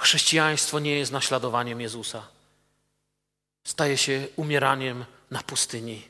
[0.00, 2.28] chrześcijaństwo nie jest naśladowaniem Jezusa.
[3.64, 6.08] Staje się umieraniem na pustyni.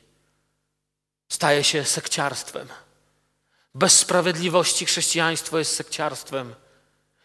[1.29, 2.67] Staje się sekciarstwem.
[3.75, 6.55] Bez sprawiedliwości chrześcijaństwo jest sekciarstwem.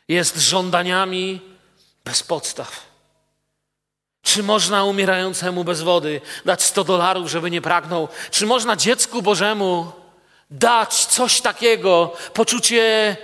[0.09, 1.41] Jest żądaniami
[2.05, 2.87] bez podstaw.
[4.23, 8.09] Czy można umierającemu bez wody dać 100 dolarów, żeby nie pragnął?
[8.31, 10.02] Czy można dziecku Bożemu
[10.53, 13.17] dać coś takiego, poczucie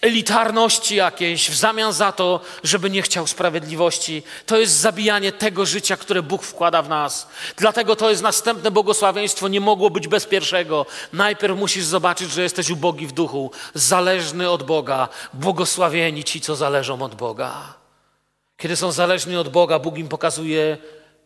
[0.00, 4.22] elitarności jakiejś w zamian za to, żeby nie chciał sprawiedliwości.
[4.46, 7.28] To jest zabijanie tego życia, które Bóg wkłada w nas.
[7.56, 10.86] Dlatego to jest następne błogosławieństwo, nie mogło być bez pierwszego.
[11.12, 17.02] Najpierw musisz zobaczyć, że jesteś ubogi w duchu, zależny od Boga, błogosławieni ci, co zależą
[17.02, 17.74] od Boga.
[18.56, 20.78] Kiedy są zależni od Boga, Bóg im pokazuje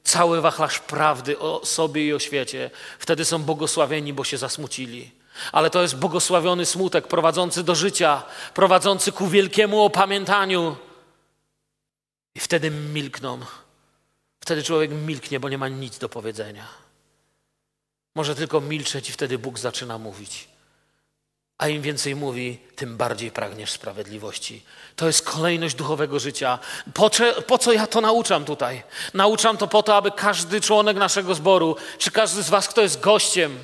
[0.05, 2.71] cały wachlarz prawdy o sobie i o świecie.
[2.99, 5.11] Wtedy są błogosławieni, bo się zasmucili.
[5.53, 8.23] Ale to jest błogosławiony smutek prowadzący do życia,
[8.55, 10.77] prowadzący ku wielkiemu opamiętaniu.
[12.35, 13.41] I wtedy milkną.
[14.41, 16.69] Wtedy człowiek milknie, bo nie ma nic do powiedzenia.
[18.15, 20.48] Może tylko milczeć i wtedy Bóg zaczyna mówić.
[21.59, 24.63] A im więcej mówi, tym bardziej pragniesz sprawiedliwości.
[24.97, 26.59] To jest kolejność duchowego życia.
[26.95, 27.11] Po,
[27.47, 28.83] po, co ja to nauczam tutaj?
[29.15, 33.01] Nauczam to po to, aby każdy członek naszego zboru, czy każdy z Was, kto jest
[33.01, 33.59] gościem,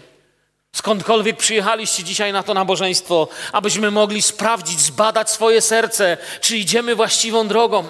[0.72, 7.48] skądkolwiek przyjechaliście dzisiaj na to nabożeństwo, abyśmy mogli sprawdzić, zbadać swoje serce, czy idziemy właściwą
[7.48, 7.85] drogą.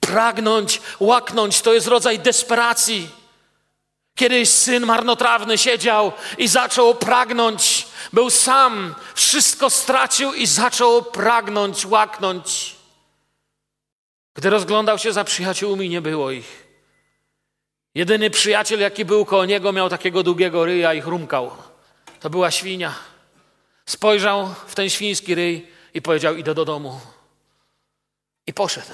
[0.00, 3.10] Pragnąć, łaknąć to jest rodzaj desperacji.
[4.14, 7.89] Kiedyś syn marnotrawny siedział i zaczął pragnąć.
[8.12, 12.76] Był sam, wszystko stracił i zaczął pragnąć, łaknąć.
[14.34, 16.66] Gdy rozglądał się za przyjaciółmi, nie było ich.
[17.94, 21.50] Jedyny przyjaciel, jaki był koło niego, miał takiego długiego ryja i chrumkał.
[22.20, 22.94] To była świnia.
[23.86, 27.00] Spojrzał w ten świński ryj i powiedział: Idę do domu.
[28.46, 28.86] I poszedł.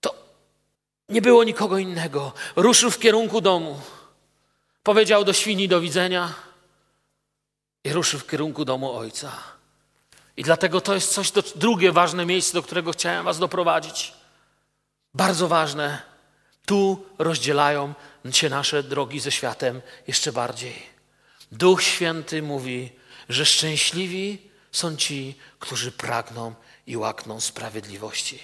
[0.00, 0.14] To
[1.08, 2.32] nie było nikogo innego.
[2.56, 3.80] Ruszył w kierunku domu.
[4.82, 6.34] Powiedział do świni do widzenia
[7.84, 9.32] i ruszył w kierunku domu ojca.
[10.36, 14.12] I dlatego to jest coś, to drugie ważne miejsce, do którego chciałem Was doprowadzić.
[15.14, 16.02] Bardzo ważne.
[16.66, 17.94] Tu rozdzielają
[18.30, 20.82] się nasze drogi ze światem jeszcze bardziej.
[21.52, 22.92] Duch Święty mówi,
[23.28, 26.54] że szczęśliwi są ci, którzy pragną
[26.86, 28.38] i łakną sprawiedliwości.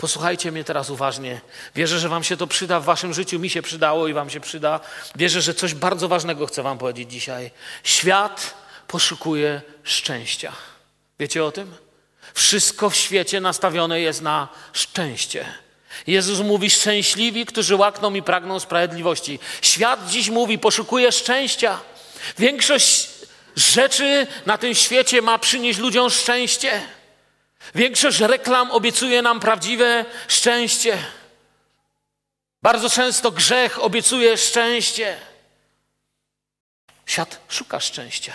[0.00, 1.40] Posłuchajcie mnie teraz uważnie.
[1.74, 4.40] Wierzę, że Wam się to przyda w Waszym życiu, mi się przydało i Wam się
[4.40, 4.80] przyda.
[5.16, 7.50] Wierzę, że coś bardzo ważnego chcę Wam powiedzieć dzisiaj.
[7.84, 8.54] Świat
[8.88, 10.52] poszukuje szczęścia.
[11.18, 11.74] Wiecie o tym?
[12.34, 15.46] Wszystko w świecie nastawione jest na szczęście.
[16.06, 19.38] Jezus mówi: Szczęśliwi, którzy łakną i pragną sprawiedliwości.
[19.62, 21.80] Świat dziś mówi: Poszukuje szczęścia.
[22.38, 23.08] Większość
[23.56, 26.82] rzeczy na tym świecie ma przynieść ludziom szczęście.
[27.74, 30.98] Większość reklam obiecuje nam prawdziwe szczęście.
[32.62, 35.16] Bardzo często grzech obiecuje szczęście.
[37.06, 38.32] Świat szuka szczęścia,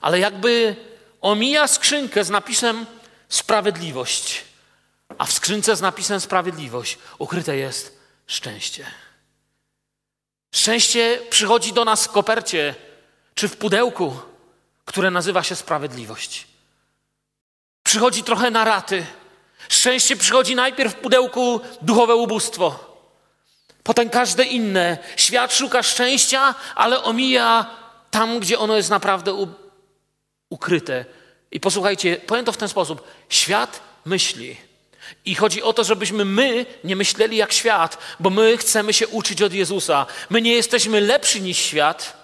[0.00, 0.76] ale jakby
[1.20, 2.86] omija skrzynkę z napisem
[3.28, 4.44] sprawiedliwość,
[5.18, 8.86] a w skrzynce z napisem sprawiedliwość ukryte jest szczęście.
[10.54, 12.74] Szczęście przychodzi do nas w kopercie
[13.34, 14.20] czy w pudełku,
[14.84, 16.46] które nazywa się sprawiedliwość.
[17.88, 19.06] Przychodzi trochę na raty.
[19.68, 22.98] Szczęście przychodzi najpierw w pudełku duchowe ubóstwo,
[23.82, 24.98] potem każde inne.
[25.16, 27.66] Świat szuka szczęścia, ale omija
[28.10, 29.46] tam, gdzie ono jest naprawdę
[30.50, 31.04] ukryte.
[31.50, 33.08] I posłuchajcie, powiem to w ten sposób.
[33.28, 34.56] Świat myśli.
[35.24, 39.42] I chodzi o to, żebyśmy my nie myśleli jak świat, bo my chcemy się uczyć
[39.42, 40.06] od Jezusa.
[40.30, 42.17] My nie jesteśmy lepsi niż świat,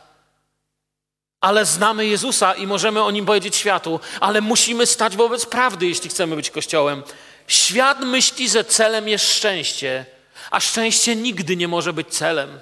[1.45, 6.11] ale znamy Jezusa i możemy o nim powiedzieć światu, ale musimy stać wobec prawdy, jeśli
[6.11, 7.03] chcemy być Kościołem.
[7.47, 10.07] Świat myśli, że celem jest szczęście,
[10.51, 12.61] a szczęście nigdy nie może być celem.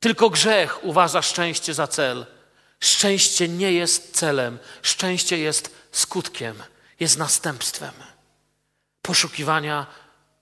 [0.00, 2.26] Tylko grzech uważa szczęście za cel.
[2.80, 6.62] Szczęście nie jest celem, szczęście jest skutkiem,
[7.00, 7.92] jest następstwem
[9.02, 9.86] poszukiwania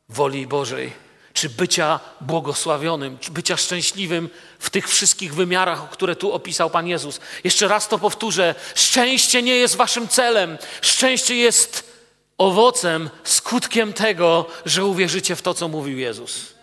[0.08, 0.92] woli Bożej,
[1.32, 7.20] czy bycia błogosławionym, czy bycia szczęśliwym w tych wszystkich wymiarach, które tu opisał Pan Jezus.
[7.44, 11.90] Jeszcze raz to powtórzę: szczęście nie jest Waszym celem, szczęście jest
[12.38, 16.54] owocem, skutkiem tego, że uwierzycie w to, co mówił Jezus.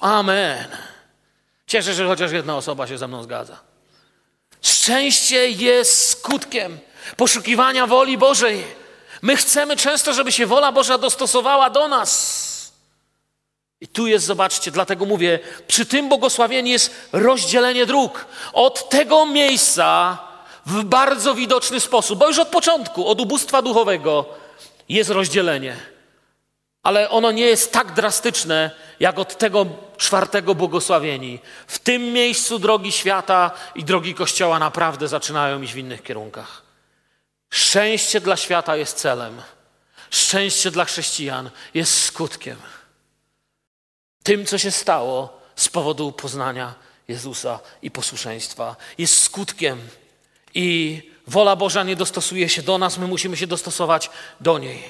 [0.00, 0.68] Amen.
[1.66, 3.60] Cieszę się, że chociaż jedna osoba się ze mną zgadza.
[4.62, 6.78] Szczęście jest skutkiem
[7.16, 8.64] poszukiwania woli Bożej.
[9.22, 12.49] My chcemy często, żeby się wola Boża dostosowała do nas.
[13.80, 18.26] I tu jest, zobaczcie, dlatego mówię, przy tym błogosławieniu jest rozdzielenie dróg.
[18.52, 20.18] Od tego miejsca
[20.66, 24.24] w bardzo widoczny sposób, bo już od początku, od ubóstwa duchowego
[24.88, 25.76] jest rozdzielenie.
[26.82, 29.66] Ale ono nie jest tak drastyczne, jak od tego
[29.96, 31.38] czwartego błogosławieni.
[31.66, 36.62] W tym miejscu drogi świata i drogi Kościoła naprawdę zaczynają iść w innych kierunkach.
[37.50, 39.42] Szczęście dla świata jest celem.
[40.10, 42.56] Szczęście dla chrześcijan jest skutkiem.
[44.22, 46.74] Tym, co się stało z powodu poznania
[47.08, 49.80] Jezusa i posłuszeństwa, jest skutkiem.
[50.54, 54.82] I wola Boża nie dostosuje się do nas, my musimy się dostosować do niej.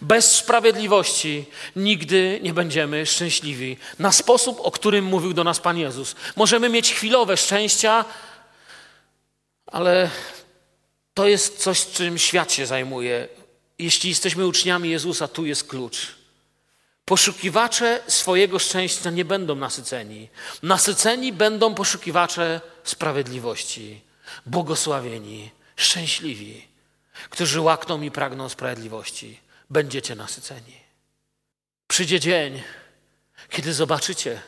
[0.00, 1.44] Bez sprawiedliwości
[1.76, 3.76] nigdy nie będziemy szczęśliwi.
[3.98, 6.14] Na sposób, o którym mówił do nas Pan Jezus.
[6.36, 8.04] Możemy mieć chwilowe szczęścia,
[9.66, 10.10] ale
[11.14, 13.28] to jest coś, czym świat się zajmuje.
[13.78, 16.23] Jeśli jesteśmy uczniami Jezusa, tu jest klucz.
[17.04, 20.28] Poszukiwacze swojego szczęścia nie będą nasyceni.
[20.62, 24.00] Nasyceni będą poszukiwacze sprawiedliwości,
[24.46, 26.66] błogosławieni, szczęśliwi,
[27.30, 29.40] którzy łakną i pragną sprawiedliwości.
[29.70, 30.76] Będziecie nasyceni.
[31.86, 32.62] Przyjdzie dzień,
[33.50, 34.40] kiedy zobaczycie,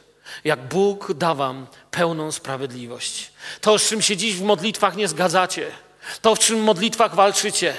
[0.44, 3.32] jak Bóg da wam pełną sprawiedliwość.
[3.60, 5.70] To, z czym się dziś w modlitwach nie zgadzacie,
[6.22, 7.76] to, w czym w modlitwach walczycie,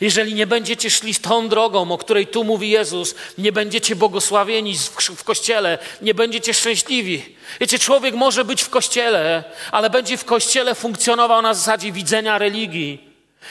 [0.00, 4.78] jeżeli nie będziecie szli tą drogą, o której tu mówi Jezus, nie będziecie błogosławieni
[5.16, 7.36] w kościele, nie będziecie szczęśliwi.
[7.60, 13.10] Wiecie, człowiek może być w kościele, ale będzie w kościele funkcjonował na zasadzie widzenia religii,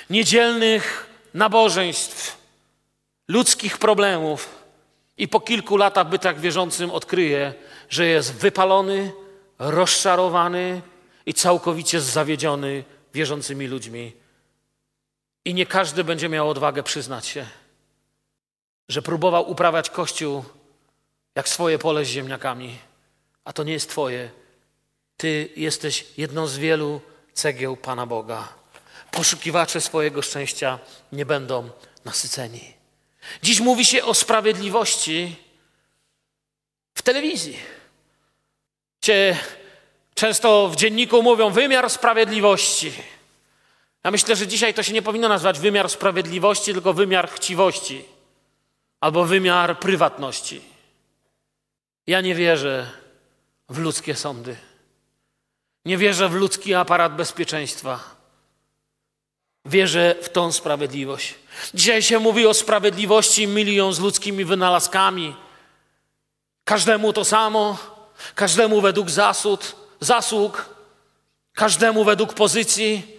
[0.09, 2.37] niedzielnych nabożeństw,
[3.27, 4.49] ludzkich problemów
[5.17, 7.53] i po kilku latach bytach wierzącym odkryje,
[7.89, 9.11] że jest wypalony,
[9.59, 10.81] rozczarowany
[11.25, 14.18] i całkowicie zawiedziony wierzącymi ludźmi
[15.45, 17.45] i nie każdy będzie miał odwagę przyznać się,
[18.89, 20.43] że próbował uprawiać Kościół
[21.35, 22.77] jak swoje pole z ziemniakami,
[23.45, 24.31] a to nie jest Twoje.
[25.17, 27.01] Ty jesteś jedną z wielu
[27.33, 28.47] cegieł Pana Boga.
[29.11, 30.79] Poszukiwacze swojego szczęścia
[31.11, 31.69] nie będą
[32.05, 32.73] nasyceni.
[33.43, 35.35] Dziś mówi się o sprawiedliwości
[36.95, 37.59] w telewizji.
[39.01, 39.37] Cię
[40.15, 42.91] często w dzienniku mówią wymiar sprawiedliwości.
[44.03, 48.05] Ja myślę, że dzisiaj to się nie powinno nazywać wymiar sprawiedliwości, tylko wymiar chciwości
[48.99, 50.61] albo wymiar prywatności.
[52.07, 52.91] Ja nie wierzę
[53.69, 54.55] w ludzkie sądy.
[55.85, 57.99] Nie wierzę w ludzki aparat bezpieczeństwa.
[59.65, 61.35] Wierzę w tą sprawiedliwość.
[61.73, 65.35] Dzisiaj się mówi o sprawiedliwości milion z ludzkimi wynalazkami.
[66.63, 67.77] Każdemu to samo,
[68.35, 69.07] każdemu według
[69.99, 70.65] zasług,
[71.53, 73.18] każdemu według pozycji.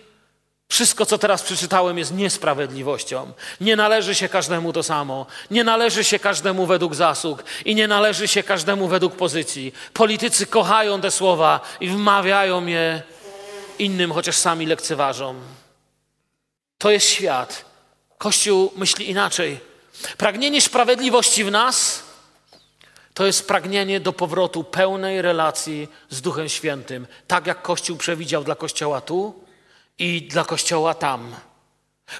[0.70, 3.32] Wszystko, co teraz przeczytałem, jest niesprawiedliwością.
[3.60, 5.26] Nie należy się każdemu to samo.
[5.50, 9.72] Nie należy się każdemu według zasług i nie należy się każdemu według pozycji.
[9.92, 13.02] Politycy kochają te słowa i wmawiają je
[13.78, 15.34] innym, chociaż sami lekceważą.
[16.78, 17.64] To jest świat.
[18.18, 19.60] Kościół myśli inaczej.
[20.16, 22.02] Pragnienie sprawiedliwości w nas
[23.14, 28.54] to jest pragnienie do powrotu pełnej relacji z Duchem Świętym, tak jak Kościół przewidział dla
[28.54, 29.49] Kościoła tu
[30.00, 31.34] i dla Kościoła tam.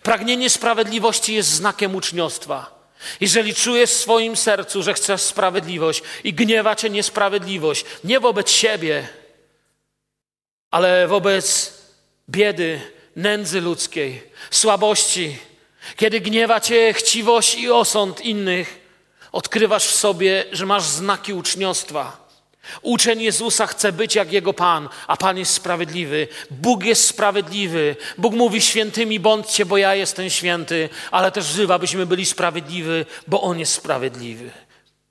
[0.02, 2.80] Pragnienie sprawiedliwości jest znakiem uczniostwa.
[3.20, 9.08] Jeżeli czujesz w swoim sercu, że chcesz sprawiedliwość i gniewa cię niesprawiedliwość, nie wobec siebie,
[10.70, 11.74] ale wobec
[12.28, 12.80] biedy,
[13.16, 15.36] nędzy ludzkiej, słabości,
[15.96, 18.80] kiedy gniewa cię chciwość i osąd innych,
[19.32, 22.29] odkrywasz w sobie, że masz znaki uczniostwa.
[22.82, 26.28] Uczeń Jezusa chce być jak Jego Pan, a Pan jest sprawiedliwy.
[26.50, 27.96] Bóg jest sprawiedliwy.
[28.18, 32.90] Bóg mówi świętymi bądźcie, bo ja jestem święty, ale też wzywa, byśmy byli sprawiedliwi,
[33.26, 34.50] bo On jest sprawiedliwy.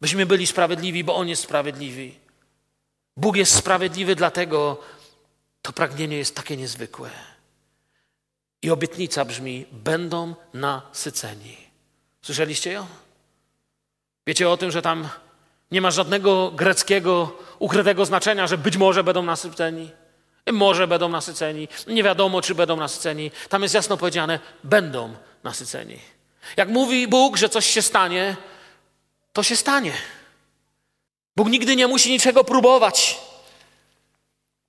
[0.01, 2.11] Byśmy byli sprawiedliwi, bo On jest sprawiedliwy.
[3.17, 4.81] Bóg jest sprawiedliwy, dlatego
[5.61, 7.09] to pragnienie jest takie niezwykłe.
[8.61, 11.57] I obietnica brzmi: będą nasyceni.
[12.21, 12.87] Słyszeliście ją?
[14.27, 15.09] Wiecie o tym, że tam
[15.71, 19.91] nie ma żadnego greckiego ukrytego znaczenia, że być może będą nasyceni.
[20.51, 21.67] Może będą nasyceni.
[21.87, 23.31] Nie wiadomo, czy będą nasyceni.
[23.49, 25.13] Tam jest jasno powiedziane: będą
[25.43, 25.99] nasyceni.
[26.57, 28.35] Jak mówi Bóg, że coś się stanie,
[29.33, 29.93] to się stanie.
[31.35, 33.19] Bóg nigdy nie musi niczego próbować.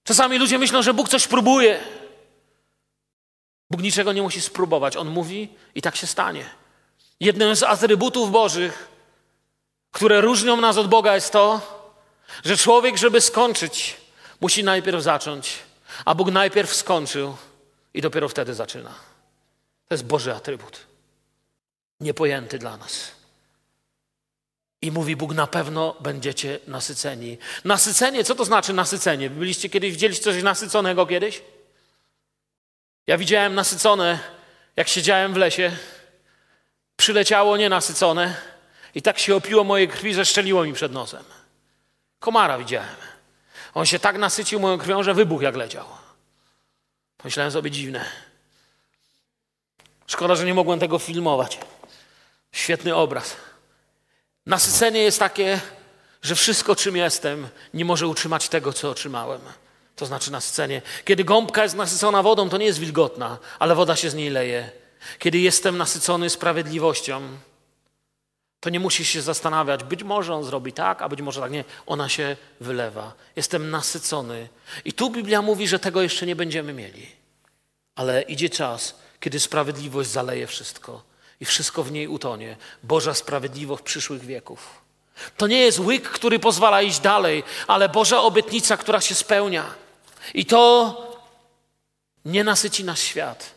[0.05, 1.81] Czasami ludzie myślą, że Bóg coś próbuje.
[3.71, 4.97] Bóg niczego nie musi spróbować.
[4.97, 6.45] On mówi i tak się stanie.
[7.21, 8.90] Jednym z atrybutów Bożych
[9.93, 11.61] które różnią nas od Boga, jest to,
[12.45, 13.97] że człowiek, żeby skończyć,
[14.41, 15.59] musi najpierw zacząć,
[16.05, 17.37] a Bóg najpierw skończył
[17.95, 18.91] i dopiero wtedy zaczyna.
[19.89, 20.87] To jest Boży atrybut,
[22.01, 23.11] niepojęty dla nas.
[24.83, 27.39] I mówi Bóg, na pewno będziecie nasyceni.
[27.65, 29.31] Nasycenie, co to znaczy nasycenie?
[29.31, 31.43] Byliście kiedyś, widzieliście coś nasyconego kiedyś?
[33.07, 34.19] Ja widziałem nasycone,
[34.77, 35.77] jak siedziałem w lesie.
[36.97, 38.35] Przyleciało nienasycone
[38.95, 41.25] i tak się opiło mojej krwi, że szczeliło mi przed nosem.
[42.19, 42.97] Komara widziałem.
[43.75, 45.85] On się tak nasycił moją krwią, że wybuchł jak leciał.
[47.25, 48.05] Myślałem sobie dziwne.
[50.07, 51.59] Szkoda, że nie mogłem tego filmować.
[52.53, 53.37] Świetny obraz.
[54.47, 55.61] Nasycenie jest takie,
[56.23, 59.41] że wszystko, czym jestem, nie może utrzymać tego, co otrzymałem.
[59.97, 60.83] To znaczy nasycenie.
[61.05, 64.71] Kiedy gąbka jest nasycona wodą, to nie jest wilgotna, ale woda się z niej leje.
[65.19, 67.23] Kiedy jestem nasycony sprawiedliwością,
[68.61, 69.85] to nie musisz się zastanawiać.
[69.85, 71.65] Być może on zrobi tak, a być może tak nie.
[71.87, 73.13] Ona się wylewa.
[73.37, 74.49] Jestem nasycony.
[74.85, 77.07] I tu Biblia mówi, że tego jeszcze nie będziemy mieli.
[77.95, 81.03] Ale idzie czas, kiedy sprawiedliwość zaleje wszystko
[81.41, 82.57] i wszystko w niej utonie.
[82.83, 84.81] Boża sprawiedliwość przyszłych wieków.
[85.37, 89.75] To nie jest łyk, który pozwala iść dalej, ale Boża obietnica, która się spełnia.
[90.35, 90.97] I to
[92.25, 93.55] nie nasyci nasz świat,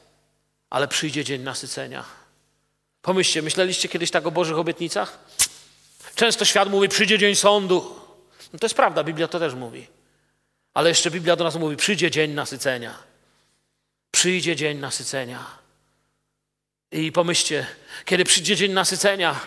[0.69, 2.22] ale przyjdzie dzień nasycenia.
[3.03, 5.19] Pomyślcie, myśleliście kiedyś tak o Bożych obietnicach?
[6.15, 7.95] Często świat mówi, przyjdzie dzień sądu.
[8.53, 9.87] No to jest prawda, Biblia to też mówi.
[10.73, 12.97] Ale jeszcze Biblia do nas mówi, przyjdzie dzień nasycenia.
[14.11, 15.45] Przyjdzie dzień nasycenia.
[16.91, 17.67] I pomyślcie,
[18.05, 19.39] kiedy przyjdzie dzień nasycenia,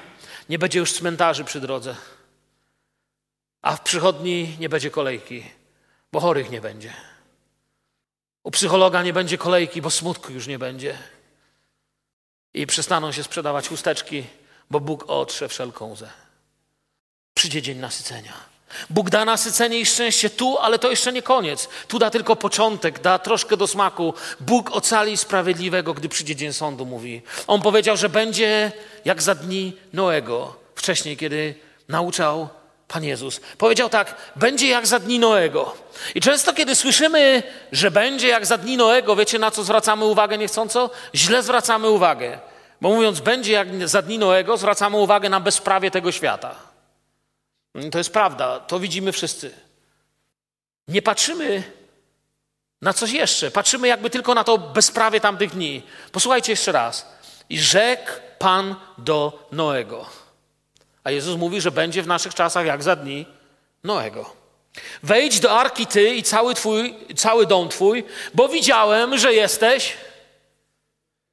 [0.48, 1.96] nie będzie już cmentarzy przy drodze.
[3.62, 5.46] A w przychodni nie będzie kolejki,
[6.12, 6.92] bo chorych nie będzie.
[8.42, 10.98] U psychologa nie będzie kolejki, bo smutku już nie będzie
[12.56, 14.24] i przestaną się sprzedawać chusteczki,
[14.70, 16.10] bo Bóg otrze wszelką łzę.
[17.34, 18.32] Przyjdzie dzień nasycenia.
[18.90, 21.68] Bóg da nasycenie i szczęście tu, ale to jeszcze nie koniec.
[21.88, 24.14] Tu da tylko początek, da troszkę do smaku.
[24.40, 27.22] Bóg ocali sprawiedliwego, gdy przyjdzie dzień sądu, mówi.
[27.46, 28.72] On powiedział, że będzie
[29.04, 31.54] jak za dni Noego, wcześniej, kiedy
[31.88, 32.48] nauczał
[32.88, 33.40] Pan Jezus.
[33.58, 35.76] Powiedział tak, będzie jak za dni Noego.
[36.14, 40.38] I często, kiedy słyszymy, że będzie jak za dni Noego, wiecie na co zwracamy uwagę
[40.38, 40.90] niechcąco?
[41.14, 42.38] Źle zwracamy uwagę.
[42.80, 46.54] Bo mówiąc, będzie jak za dni Noego, zwracamy uwagę na bezprawie tego świata.
[47.92, 49.54] To jest prawda, to widzimy wszyscy.
[50.88, 51.62] Nie patrzymy
[52.82, 55.82] na coś jeszcze, patrzymy jakby tylko na to bezprawie tamtych dni.
[56.12, 57.06] Posłuchajcie jeszcze raz.
[57.48, 60.06] I rzekł Pan do Noego.
[61.06, 63.26] A Jezus mówi, że będzie w naszych czasach jak za dni
[63.84, 64.32] Noego.
[65.02, 68.04] Wejdź do arki ty i cały, twój, cały dom twój,
[68.34, 69.96] bo widziałem, że jesteś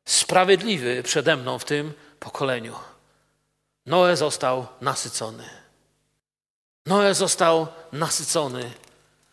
[0.05, 2.75] sprawiedliwy przede mną w tym pokoleniu.
[3.85, 5.49] Noe został nasycony.
[6.85, 8.71] Noe został nasycony.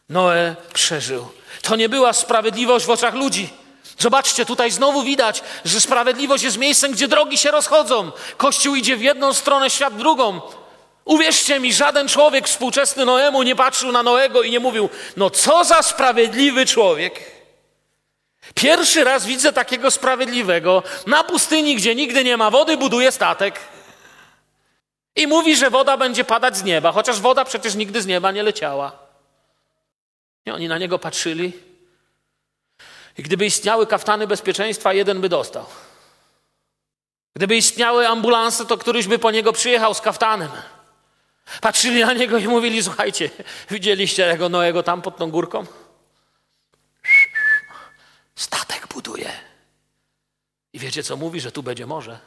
[0.08, 1.28] Noe przeżył.
[1.62, 3.52] To nie była sprawiedliwość w oczach ludzi.
[4.00, 8.12] Zobaczcie, tutaj znowu widać, że sprawiedliwość jest miejscem, gdzie drogi się rozchodzą.
[8.36, 10.40] Kościół idzie w jedną stronę, świat w drugą.
[11.04, 15.64] Uwierzcie mi, żaden człowiek współczesny Noemu nie patrzył na Noego i nie mówił: No, co
[15.64, 17.20] za sprawiedliwy człowiek.
[18.54, 23.60] Pierwszy raz widzę takiego sprawiedliwego na pustyni, gdzie nigdy nie ma wody, buduje statek.
[25.16, 28.42] I mówi, że woda będzie padać z nieba, chociaż woda przecież nigdy z nieba nie
[28.42, 28.92] leciała.
[30.46, 31.69] I oni na niego patrzyli.
[33.20, 35.66] I gdyby istniały kaftany bezpieczeństwa, jeden by dostał.
[37.34, 40.50] Gdyby istniały ambulanse, to któryś by po niego przyjechał z kaftanem.
[41.60, 43.30] Patrzyli na niego i mówili: Słuchajcie,
[43.70, 45.66] widzieliście tego Noego tam pod tą górką?
[48.36, 49.32] Statek buduje.
[50.72, 52.18] I wiecie, co mówi, że tu będzie morze.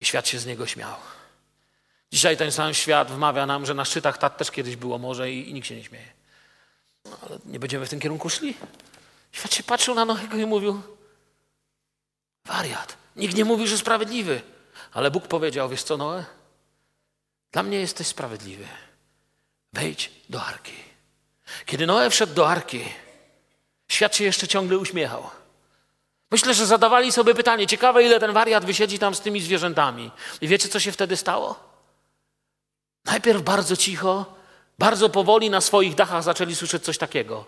[0.00, 0.96] I świat się z niego śmiał.
[2.12, 5.50] Dzisiaj ten sam świat wmawia nam, że na szczytach Tat też kiedyś było morze i,
[5.50, 6.12] i nikt się nie śmieje.
[7.04, 8.54] No, ale nie będziemy w tym kierunku szli.
[9.32, 10.82] Świat się patrzył na Noego i mówił:
[12.44, 12.96] Wariat.
[13.16, 14.42] Nikt nie mówi, że sprawiedliwy.
[14.92, 16.24] Ale Bóg powiedział: Wiesz co, Noe?
[17.52, 18.66] Dla mnie jesteś sprawiedliwy.
[19.72, 20.72] Wejdź do arki.
[21.66, 22.84] Kiedy Noe wszedł do arki,
[23.88, 25.30] świat się jeszcze ciągle uśmiechał.
[26.30, 30.10] Myślę, że zadawali sobie pytanie: ciekawe, ile ten wariat wysiedzi tam z tymi zwierzętami.
[30.40, 31.58] I wiecie, co się wtedy stało?
[33.04, 34.34] Najpierw bardzo cicho,
[34.78, 37.44] bardzo powoli na swoich dachach zaczęli słyszeć coś takiego.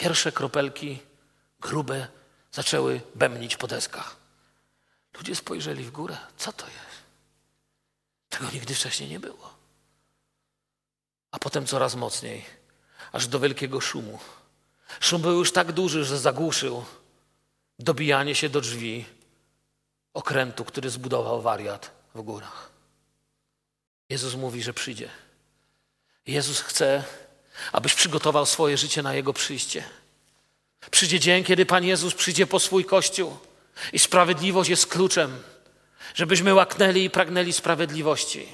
[0.00, 0.98] Pierwsze kropelki,
[1.60, 2.08] grube,
[2.52, 4.16] zaczęły bębnić po deskach.
[5.14, 6.16] Ludzie spojrzeli w górę.
[6.36, 6.96] Co to jest?
[8.28, 9.54] Tego nigdy wcześniej nie było.
[11.30, 12.44] A potem coraz mocniej,
[13.12, 14.18] aż do wielkiego szumu.
[15.00, 16.84] Szum był już tak duży, że zagłuszył
[17.78, 19.06] dobijanie się do drzwi
[20.14, 22.70] okrętu, który zbudował wariat w górach.
[24.08, 25.10] Jezus mówi, że przyjdzie.
[26.26, 27.04] Jezus chce,
[27.72, 29.84] abyś przygotował swoje życie na Jego przyjście.
[30.90, 33.36] Przyjdzie dzień, kiedy Pan Jezus przyjdzie po swój Kościół
[33.92, 35.42] i sprawiedliwość jest kluczem,
[36.14, 38.46] żebyśmy łaknęli i pragnęli sprawiedliwości.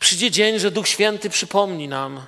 [0.00, 2.26] Przyjdzie dzień, że Duch Święty przypomni nam,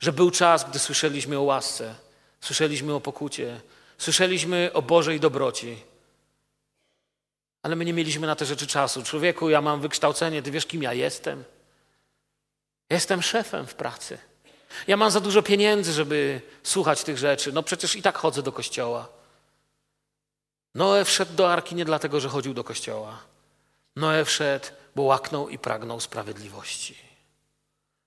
[0.00, 1.94] że był czas, gdy słyszeliśmy o łasce,
[2.40, 3.60] słyszeliśmy o pokucie,
[3.98, 5.76] słyszeliśmy o Bożej dobroci.
[7.62, 9.02] Ale my nie mieliśmy na te rzeczy czasu.
[9.02, 11.44] Człowieku, ja mam wykształcenie, ty wiesz, kim ja jestem?
[12.90, 14.18] Jestem szefem w pracy.
[14.86, 17.52] Ja mam za dużo pieniędzy, żeby słuchać tych rzeczy.
[17.52, 19.08] No przecież i tak chodzę do kościoła.
[20.74, 23.18] Noe wszedł do arki nie dlatego, że chodził do kościoła.
[23.96, 24.66] Noe wszedł,
[24.96, 26.96] bo łaknął i pragnął sprawiedliwości.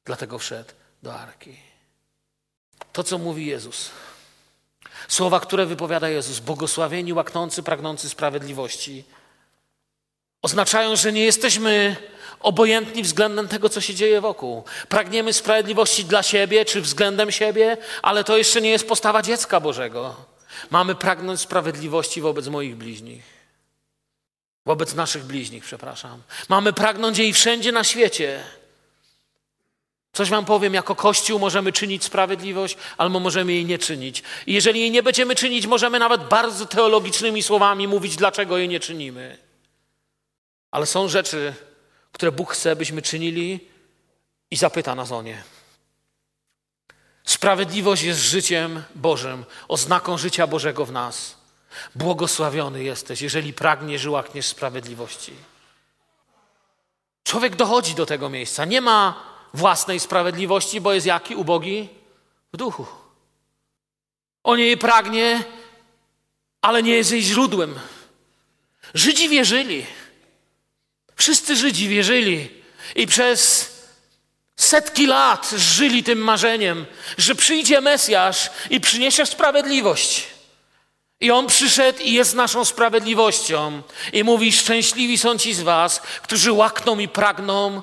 [0.06, 0.70] Dlatego wszedł
[1.04, 1.58] do arki.
[2.94, 3.92] To, co mówi Jezus.
[5.08, 9.04] Słowa, które wypowiada Jezus, błogosławieni, łaknący, pragnący sprawiedliwości,
[10.42, 11.96] oznaczają, że nie jesteśmy
[12.44, 14.64] obojętni względem tego, co się dzieje wokół.
[14.90, 20.16] Pragniemy sprawiedliwości dla siebie czy względem siebie, ale to jeszcze nie jest postawa dziecka Bożego.
[20.70, 23.24] Mamy pragnąć sprawiedliwości wobec moich bliźnich.
[24.66, 26.22] Wobec naszych bliźnich, przepraszam.
[26.50, 28.44] Mamy pragnąć jej wszędzie na świecie.
[30.14, 34.24] Coś wam powiem, jako Kościół możemy czynić sprawiedliwość, albo możemy jej nie czynić.
[34.48, 38.80] I jeżeli jej nie będziemy czynić, możemy nawet bardzo teologicznymi słowami mówić, dlaczego jej nie
[38.80, 39.38] czynimy.
[40.72, 41.54] Ale są rzeczy,
[42.14, 43.60] które Bóg chce, byśmy czynili
[44.52, 45.44] i zapyta nas o nie.
[47.24, 51.38] Sprawiedliwość jest życiem Bożym, oznaką życia Bożego w nas.
[51.96, 55.34] Błogosławiony jesteś, jeżeli pragniesz i łakniesz sprawiedliwości.
[57.24, 58.66] Człowiek dochodzi do tego miejsca.
[58.66, 61.36] Nie ma własnej sprawiedliwości, bo jest jaki?
[61.36, 61.90] Ubogi
[62.54, 62.86] w duchu.
[64.44, 65.44] On jej pragnie,
[66.62, 67.80] ale nie jest jej źródłem.
[68.94, 69.86] Żydzi wierzyli.
[71.16, 72.50] Wszyscy Żydzi wierzyli
[72.96, 73.72] i przez
[74.56, 76.86] setki lat żyli tym marzeniem,
[77.18, 80.28] że przyjdzie Mesjasz i przyniesie sprawiedliwość.
[81.20, 83.82] I On przyszedł i jest naszą sprawiedliwością.
[84.14, 87.82] I mówi: Szczęśliwi są ci z Was, którzy łakną i pragną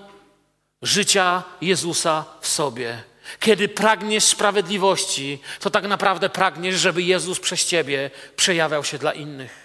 [0.83, 3.03] życia Jezusa w sobie.
[3.41, 9.60] Kiedy pragniesz sprawiedliwości, to tak naprawdę pragniesz, żeby Jezus przez Ciebie przejawiał się dla innych.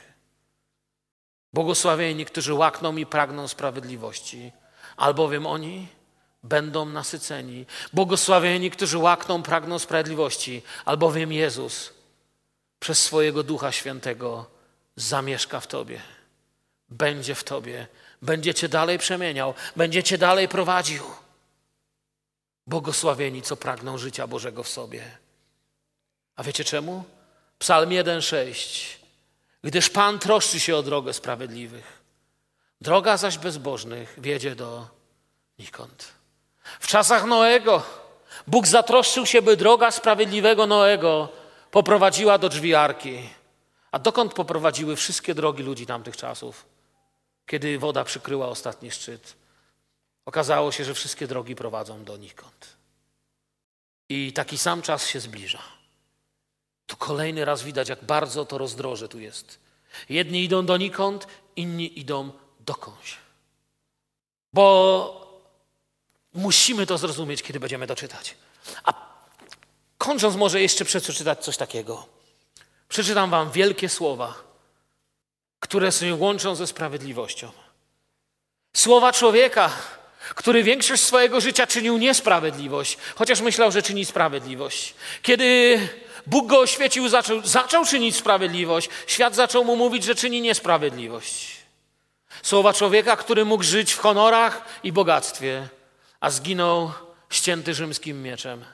[1.56, 4.52] Błogosławieni, którzy łakną i pragną sprawiedliwości,
[4.98, 5.88] albowiem oni
[6.44, 7.66] będą nasyceni.
[7.94, 11.94] Błogosławieni, którzy łakną, pragną sprawiedliwości, albowiem Jezus
[12.80, 14.46] przez swojego Ducha Świętego
[14.96, 16.02] zamieszka w Tobie,
[16.90, 17.88] będzie w Tobie,
[18.22, 21.04] będzie cię dalej przemieniał, będzie cię dalej prowadził.
[22.68, 25.18] Błogosławieni, co pragną życia Bożego w sobie.
[26.36, 27.04] A wiecie czemu?
[27.60, 29.05] Psalm 1,6.
[29.66, 32.04] Gdyż Pan troszczy się o drogę sprawiedliwych.
[32.82, 34.88] Droga zaś bezbożnych wiedzie do
[35.60, 36.14] nikąd.
[36.80, 37.84] W czasach Noego
[38.48, 41.30] Bóg zatroszczył się, by droga sprawiedliwego Noego
[41.72, 43.30] poprowadziła do drzwi arki.
[43.92, 46.66] A dokąd poprowadziły wszystkie drogi ludzi tamtych czasów?
[47.46, 49.36] Kiedy woda przykryła ostatni szczyt,
[50.26, 52.78] okazało się, że wszystkie drogi prowadzą do nikąd.
[54.10, 55.60] I taki sam czas się zbliża.
[56.88, 59.60] Tu kolejny raz widać, jak bardzo to rozdroże tu jest.
[60.10, 63.18] Jedni idą donikąd, inni idą dokądś.
[64.54, 65.26] Bo
[66.34, 68.36] musimy to zrozumieć, kiedy będziemy doczytać.
[68.84, 68.94] A
[69.98, 72.06] kończąc może jeszcze przeczytać coś takiego.
[72.90, 74.34] Przeczytam wam wielkie słowa,
[75.60, 77.52] które się łączą ze sprawiedliwością.
[78.74, 79.72] Słowa człowieka,
[80.36, 84.94] który większość swojego życia czynił niesprawiedliwość, chociaż myślał, że czyni sprawiedliwość.
[85.22, 85.80] Kiedy
[86.28, 91.56] Bóg go oświecił, zaczął, zaczął czynić sprawiedliwość, świat zaczął mu mówić, że czyni niesprawiedliwość.
[92.44, 95.68] Słowa człowieka, który mógł żyć w honorach i bogactwie,
[96.20, 96.92] a zginął
[97.30, 98.66] ścięty rzymskim mieczem.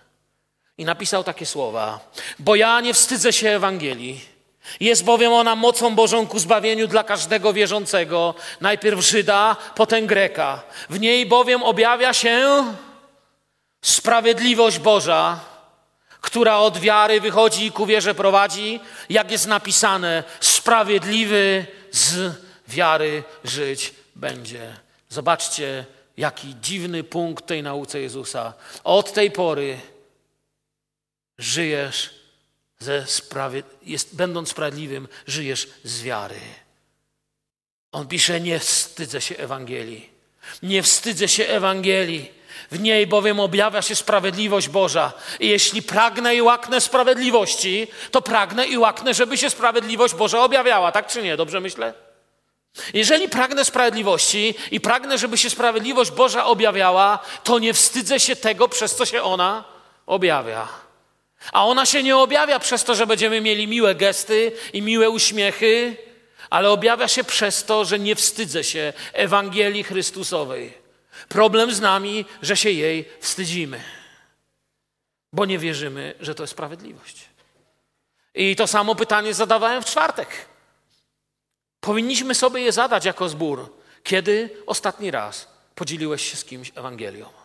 [0.78, 4.31] I napisał takie słowa: Bo ja nie wstydzę się Ewangelii.
[4.80, 10.64] Jest bowiem ona mocą Bożą ku zbawieniu dla każdego wierzącego, najpierw Żyda, potem Greka.
[10.90, 12.66] W niej bowiem objawia się
[13.82, 15.40] sprawiedliwość Boża,
[16.22, 22.36] która od wiary wychodzi i ku wierze prowadzi, jak jest napisane: Sprawiedliwy z
[22.68, 24.76] wiary żyć będzie.
[25.10, 25.86] Zobaczcie,
[26.18, 28.54] jaki dziwny punkt tej nauce Jezusa.
[28.84, 29.80] Od tej pory
[31.38, 32.21] żyjesz
[32.82, 36.40] ze sprawy, jest, będąc sprawiedliwym, żyjesz z wiary.
[37.92, 40.10] On pisze: Nie wstydzę się Ewangelii.
[40.64, 42.32] Nie wstydzę się Ewangelii.
[42.72, 45.14] W niej bowiem objawia się sprawiedliwość Boża.
[45.40, 50.92] I jeśli pragnę i łaknę sprawiedliwości, to pragnę i łaknę, żeby się sprawiedliwość Boża objawiała.
[50.92, 51.38] Tak czy nie?
[51.38, 51.94] Dobrze myślę?
[52.94, 58.68] Jeżeli pragnę sprawiedliwości i pragnę, żeby się sprawiedliwość Boża objawiała, to nie wstydzę się tego,
[58.68, 59.64] przez co się ona
[60.06, 60.68] objawia.
[61.52, 65.98] A ona się nie objawia przez to, że będziemy mieli miłe gesty i miłe uśmiechy,
[66.50, 70.74] ale objawia się przez to, że nie wstydzę się Ewangelii Chrystusowej.
[71.30, 73.84] Problem z nami, że się jej wstydzimy,
[75.34, 77.26] bo nie wierzymy, że to jest sprawiedliwość.
[78.36, 80.28] I to samo pytanie zadawałem w czwartek.
[81.80, 83.74] Powinniśmy sobie je zadać jako zbór.
[84.04, 87.41] Kiedy ostatni raz podzieliłeś się z kimś Ewangelią?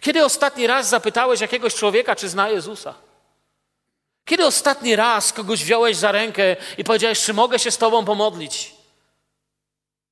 [0.00, 2.94] Kiedy ostatni raz zapytałeś jakiegoś człowieka, czy zna Jezusa?
[4.24, 8.74] Kiedy ostatni raz kogoś wziąłeś za rękę i powiedziałeś, czy mogę się z Tobą pomodlić?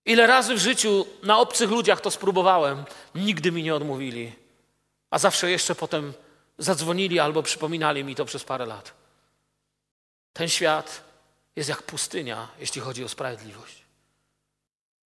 [0.04, 4.32] Ile razy w życiu na obcych ludziach to spróbowałem, nigdy mi nie odmówili,
[5.10, 6.12] a zawsze jeszcze potem
[6.58, 8.92] zadzwonili albo przypominali mi to przez parę lat.
[10.32, 11.00] Ten świat
[11.56, 13.82] jest jak pustynia, jeśli chodzi o sprawiedliwość.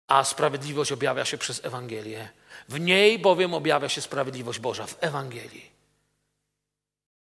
[0.09, 2.29] A sprawiedliwość objawia się przez Ewangelię.
[2.69, 5.71] W niej bowiem objawia się sprawiedliwość Boża, w Ewangelii.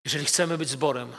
[0.05, 1.13] Jeżeli chcemy być zborem,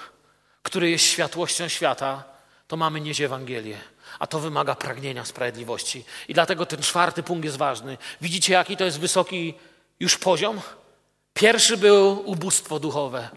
[0.62, 2.24] który jest światłością świata,
[2.68, 3.78] to mamy nieść Ewangelię.
[4.18, 6.04] A to wymaga pragnienia sprawiedliwości.
[6.28, 7.98] I dlatego ten czwarty punkt jest ważny.
[8.20, 9.54] Widzicie, jaki to jest wysoki
[10.00, 10.60] już poziom?
[11.34, 13.28] Pierwszy był ubóstwo duchowe.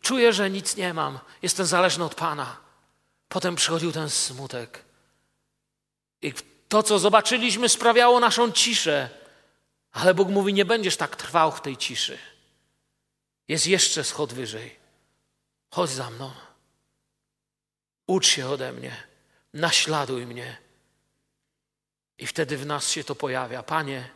[0.00, 1.18] Czuję, że nic nie mam.
[1.42, 2.56] Jestem zależny od Pana.
[3.28, 4.84] Potem przychodził ten smutek.
[6.22, 6.32] I
[6.68, 9.17] to, co zobaczyliśmy, sprawiało naszą ciszę.
[9.92, 12.18] Ale Bóg mówi: Nie będziesz tak trwał w tej ciszy.
[13.48, 14.76] Jest jeszcze schod wyżej.
[15.70, 16.30] Chodź za mną.
[18.06, 18.96] Ucz się ode mnie.
[19.54, 20.56] Naśladuj mnie.
[22.18, 23.62] I wtedy w nas się to pojawia.
[23.62, 24.08] Panie,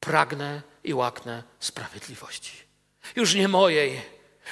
[0.00, 2.52] pragnę i łaknę sprawiedliwości.
[3.16, 4.02] Już nie mojej.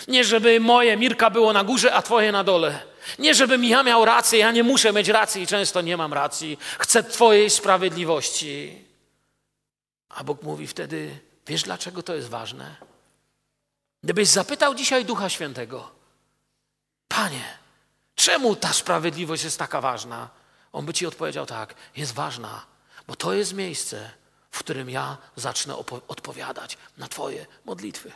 [0.08, 2.82] Nie, żeby moje Mirka było na górze, a twoje na dole.
[3.18, 6.58] Nie, żebym ja miał rację, ja nie muszę mieć racji i często nie mam racji.
[6.78, 8.85] Chcę Twojej sprawiedliwości.
[10.16, 12.76] A Bóg mówi wtedy: Wiesz, dlaczego to jest ważne?
[14.02, 15.90] Gdybyś zapytał dzisiaj Ducha Świętego,
[17.08, 17.58] Panie,
[18.14, 20.28] czemu ta sprawiedliwość jest taka ważna?
[20.72, 22.66] On by ci odpowiedział tak: Jest ważna,
[23.06, 24.10] bo to jest miejsce,
[24.50, 25.76] w którym ja zacznę
[26.08, 28.12] odpowiadać na Twoje modlitwy.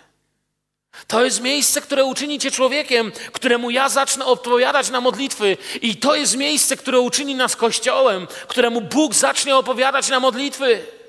[1.07, 5.57] To jest miejsce, które uczyni cię człowiekiem, któremu ja zacznę odpowiadać na modlitwy.
[5.83, 11.00] I to jest miejsce, które uczyni nas kościołem, któremu Bóg zacznie opowiadać na modlitwy.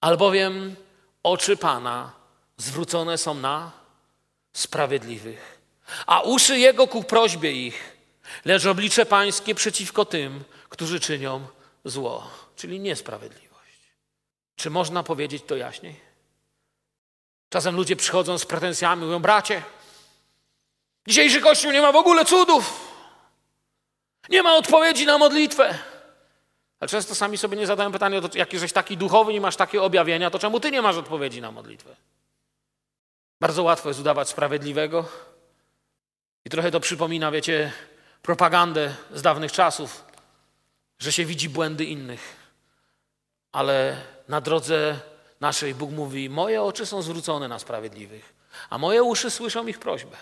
[0.00, 0.76] Albowiem
[1.22, 2.12] oczy Pana
[2.56, 3.72] zwrócone są na
[4.52, 5.60] sprawiedliwych,
[6.06, 7.96] a uszy Jego ku prośbie ich,
[8.44, 11.46] lecz oblicze Pańskie przeciwko tym, którzy czynią
[11.84, 12.30] zło.
[12.56, 13.50] czyli niesprawiedliwość.
[14.56, 16.00] Czy można powiedzieć to jaśniej?
[17.48, 19.62] Czasem ludzie przychodzą z pretensjami, mówią: Bracie,
[21.06, 22.90] dzisiejszy kościół nie ma w ogóle cudów,
[24.28, 25.78] nie ma odpowiedzi na modlitwę.
[26.80, 29.82] Ale często sami sobie nie zadają pytania, to jak jesteś taki duchowy i masz takie
[29.82, 31.96] objawienia, to czemu ty nie masz odpowiedzi na modlitwę?
[33.40, 35.08] Bardzo łatwo jest udawać sprawiedliwego.
[36.44, 37.72] I trochę to przypomina, wiecie,
[38.22, 40.04] propagandę z dawnych czasów,
[40.98, 42.36] że się widzi błędy innych.
[43.52, 43.96] Ale
[44.28, 45.00] na drodze
[45.40, 48.34] naszej Bóg mówi: Moje oczy są zwrócone na sprawiedliwych,
[48.70, 50.16] a moje uszy słyszą ich prośbę.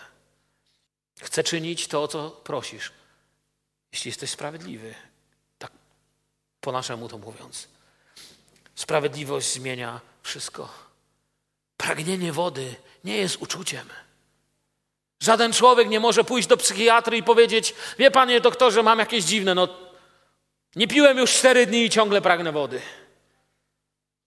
[1.20, 2.92] Chcę czynić to, o co prosisz,
[3.92, 4.94] jeśli jesteś sprawiedliwy.
[6.68, 7.68] Po naszemu to mówiąc.
[8.74, 10.68] Sprawiedliwość zmienia wszystko.
[11.76, 13.88] Pragnienie wody nie jest uczuciem.
[15.20, 19.54] Żaden człowiek nie może pójść do psychiatry i powiedzieć: Wie panie doktorze, mam jakieś dziwne,
[19.54, 19.68] no
[20.76, 22.80] nie piłem już cztery dni i ciągle pragnę wody.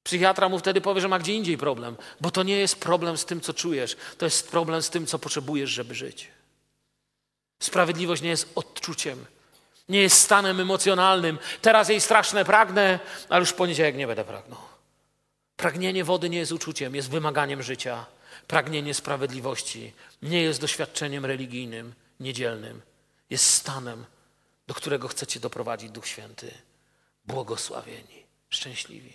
[0.03, 3.25] Psychiatra mu wtedy powie, że ma gdzie indziej problem, bo to nie jest problem z
[3.25, 6.27] tym, co czujesz, to jest problem z tym, co potrzebujesz, żeby żyć.
[7.59, 9.25] Sprawiedliwość nie jest odczuciem,
[9.89, 11.39] nie jest stanem emocjonalnym.
[11.61, 14.59] Teraz jej straszne pragnę, ale już w poniedziałek nie będę pragnął.
[15.57, 18.05] Pragnienie wody nie jest uczuciem, jest wymaganiem życia.
[18.47, 22.82] Pragnienie sprawiedliwości nie jest doświadczeniem religijnym, niedzielnym.
[23.29, 24.05] Jest stanem,
[24.67, 26.51] do którego chcecie doprowadzić Duch Święty.
[27.25, 29.13] Błogosławieni, szczęśliwi,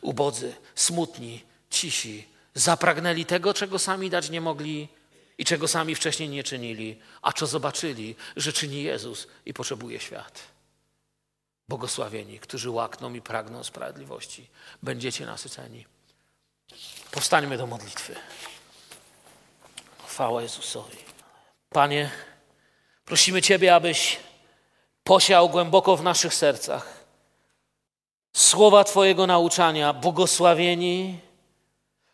[0.00, 4.88] ubodzy, smutni, cisi, zapragnęli tego, czego sami dać nie mogli
[5.38, 10.42] i czego sami wcześniej nie czynili, a co zobaczyli, że czyni Jezus i potrzebuje świat.
[11.68, 14.48] Błogosławieni, którzy łakną i pragną sprawiedliwości,
[14.82, 15.86] będziecie nasyceni.
[17.10, 18.14] Powstańmy do modlitwy.
[20.06, 20.98] Chwała Jezusowi.
[21.70, 22.10] Panie,
[23.04, 24.18] prosimy Ciebie, abyś
[25.04, 27.06] posiał głęboko w naszych sercach
[28.36, 31.20] słowa Twojego nauczania, błogosławieni,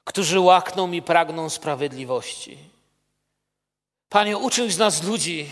[0.05, 2.72] którzy łakną i pragną sprawiedliwości.
[4.13, 5.51] Panie, uczyń z nas ludzi,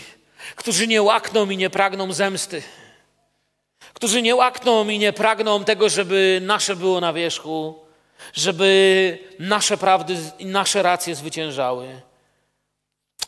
[0.55, 2.63] którzy nie łakną i nie pragną zemsty,
[3.93, 7.79] którzy nie łakną i nie pragną tego, żeby nasze było na wierzchu,
[8.33, 12.01] żeby nasze prawdy i nasze racje zwyciężały.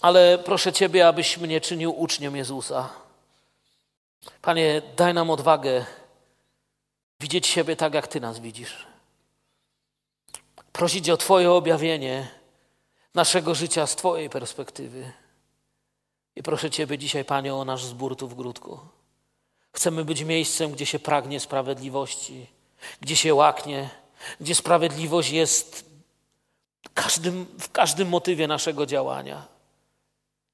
[0.01, 2.89] Ale proszę Ciebie, abyś mnie czynił uczniem Jezusa.
[4.41, 5.85] Panie, daj nam odwagę
[7.19, 8.85] widzieć siebie tak, jak Ty nas widzisz.
[10.71, 12.27] Prosić o Twoje objawienie
[13.13, 15.22] naszego życia z Twojej perspektywy.
[16.35, 18.79] I proszę Ciebie dzisiaj, Panie, o nasz zbór tu w Grudku.
[19.71, 22.47] Chcemy być miejscem, gdzie się pragnie sprawiedliwości,
[23.01, 23.89] gdzie się łaknie,
[24.41, 25.85] gdzie sprawiedliwość jest
[26.93, 29.47] każdym, w każdym motywie naszego działania.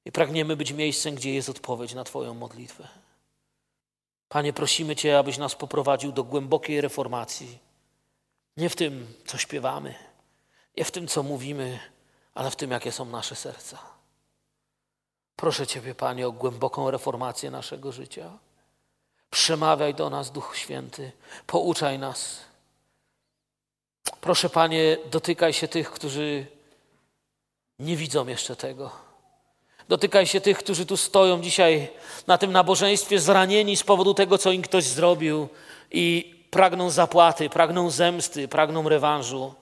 [0.05, 2.87] I pragniemy być miejscem, gdzie jest odpowiedź na Twoją modlitwę.
[4.29, 7.59] Panie, prosimy Cię, abyś nas poprowadził do głębokiej reformacji.
[8.57, 9.95] Nie w tym, co śpiewamy,
[10.77, 11.79] nie w tym, co mówimy,
[12.33, 13.98] ale w tym, jakie są nasze serca.
[15.39, 18.31] Proszę Ciebie, Panie, o głęboką reformację naszego życia.
[19.29, 21.11] Przemawiaj do nas, Duch Święty,
[21.47, 22.39] pouczaj nas.
[24.21, 26.45] Proszę, Panie, dotykaj się tych, którzy
[27.79, 28.91] nie widzą jeszcze tego.
[29.89, 31.89] Dotykaj się tych, którzy tu stoją dzisiaj
[32.27, 35.47] na tym nabożeństwie zranieni z powodu tego, co im ktoś zrobił
[35.91, 39.53] i pragną zapłaty, pragną zemsty, pragną rewanżu.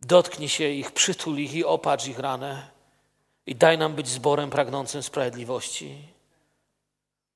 [0.00, 2.71] Dotknij się ich, przytul ich i opatrz ich ranę
[3.46, 6.08] i daj nam być zborem pragnącym sprawiedliwości.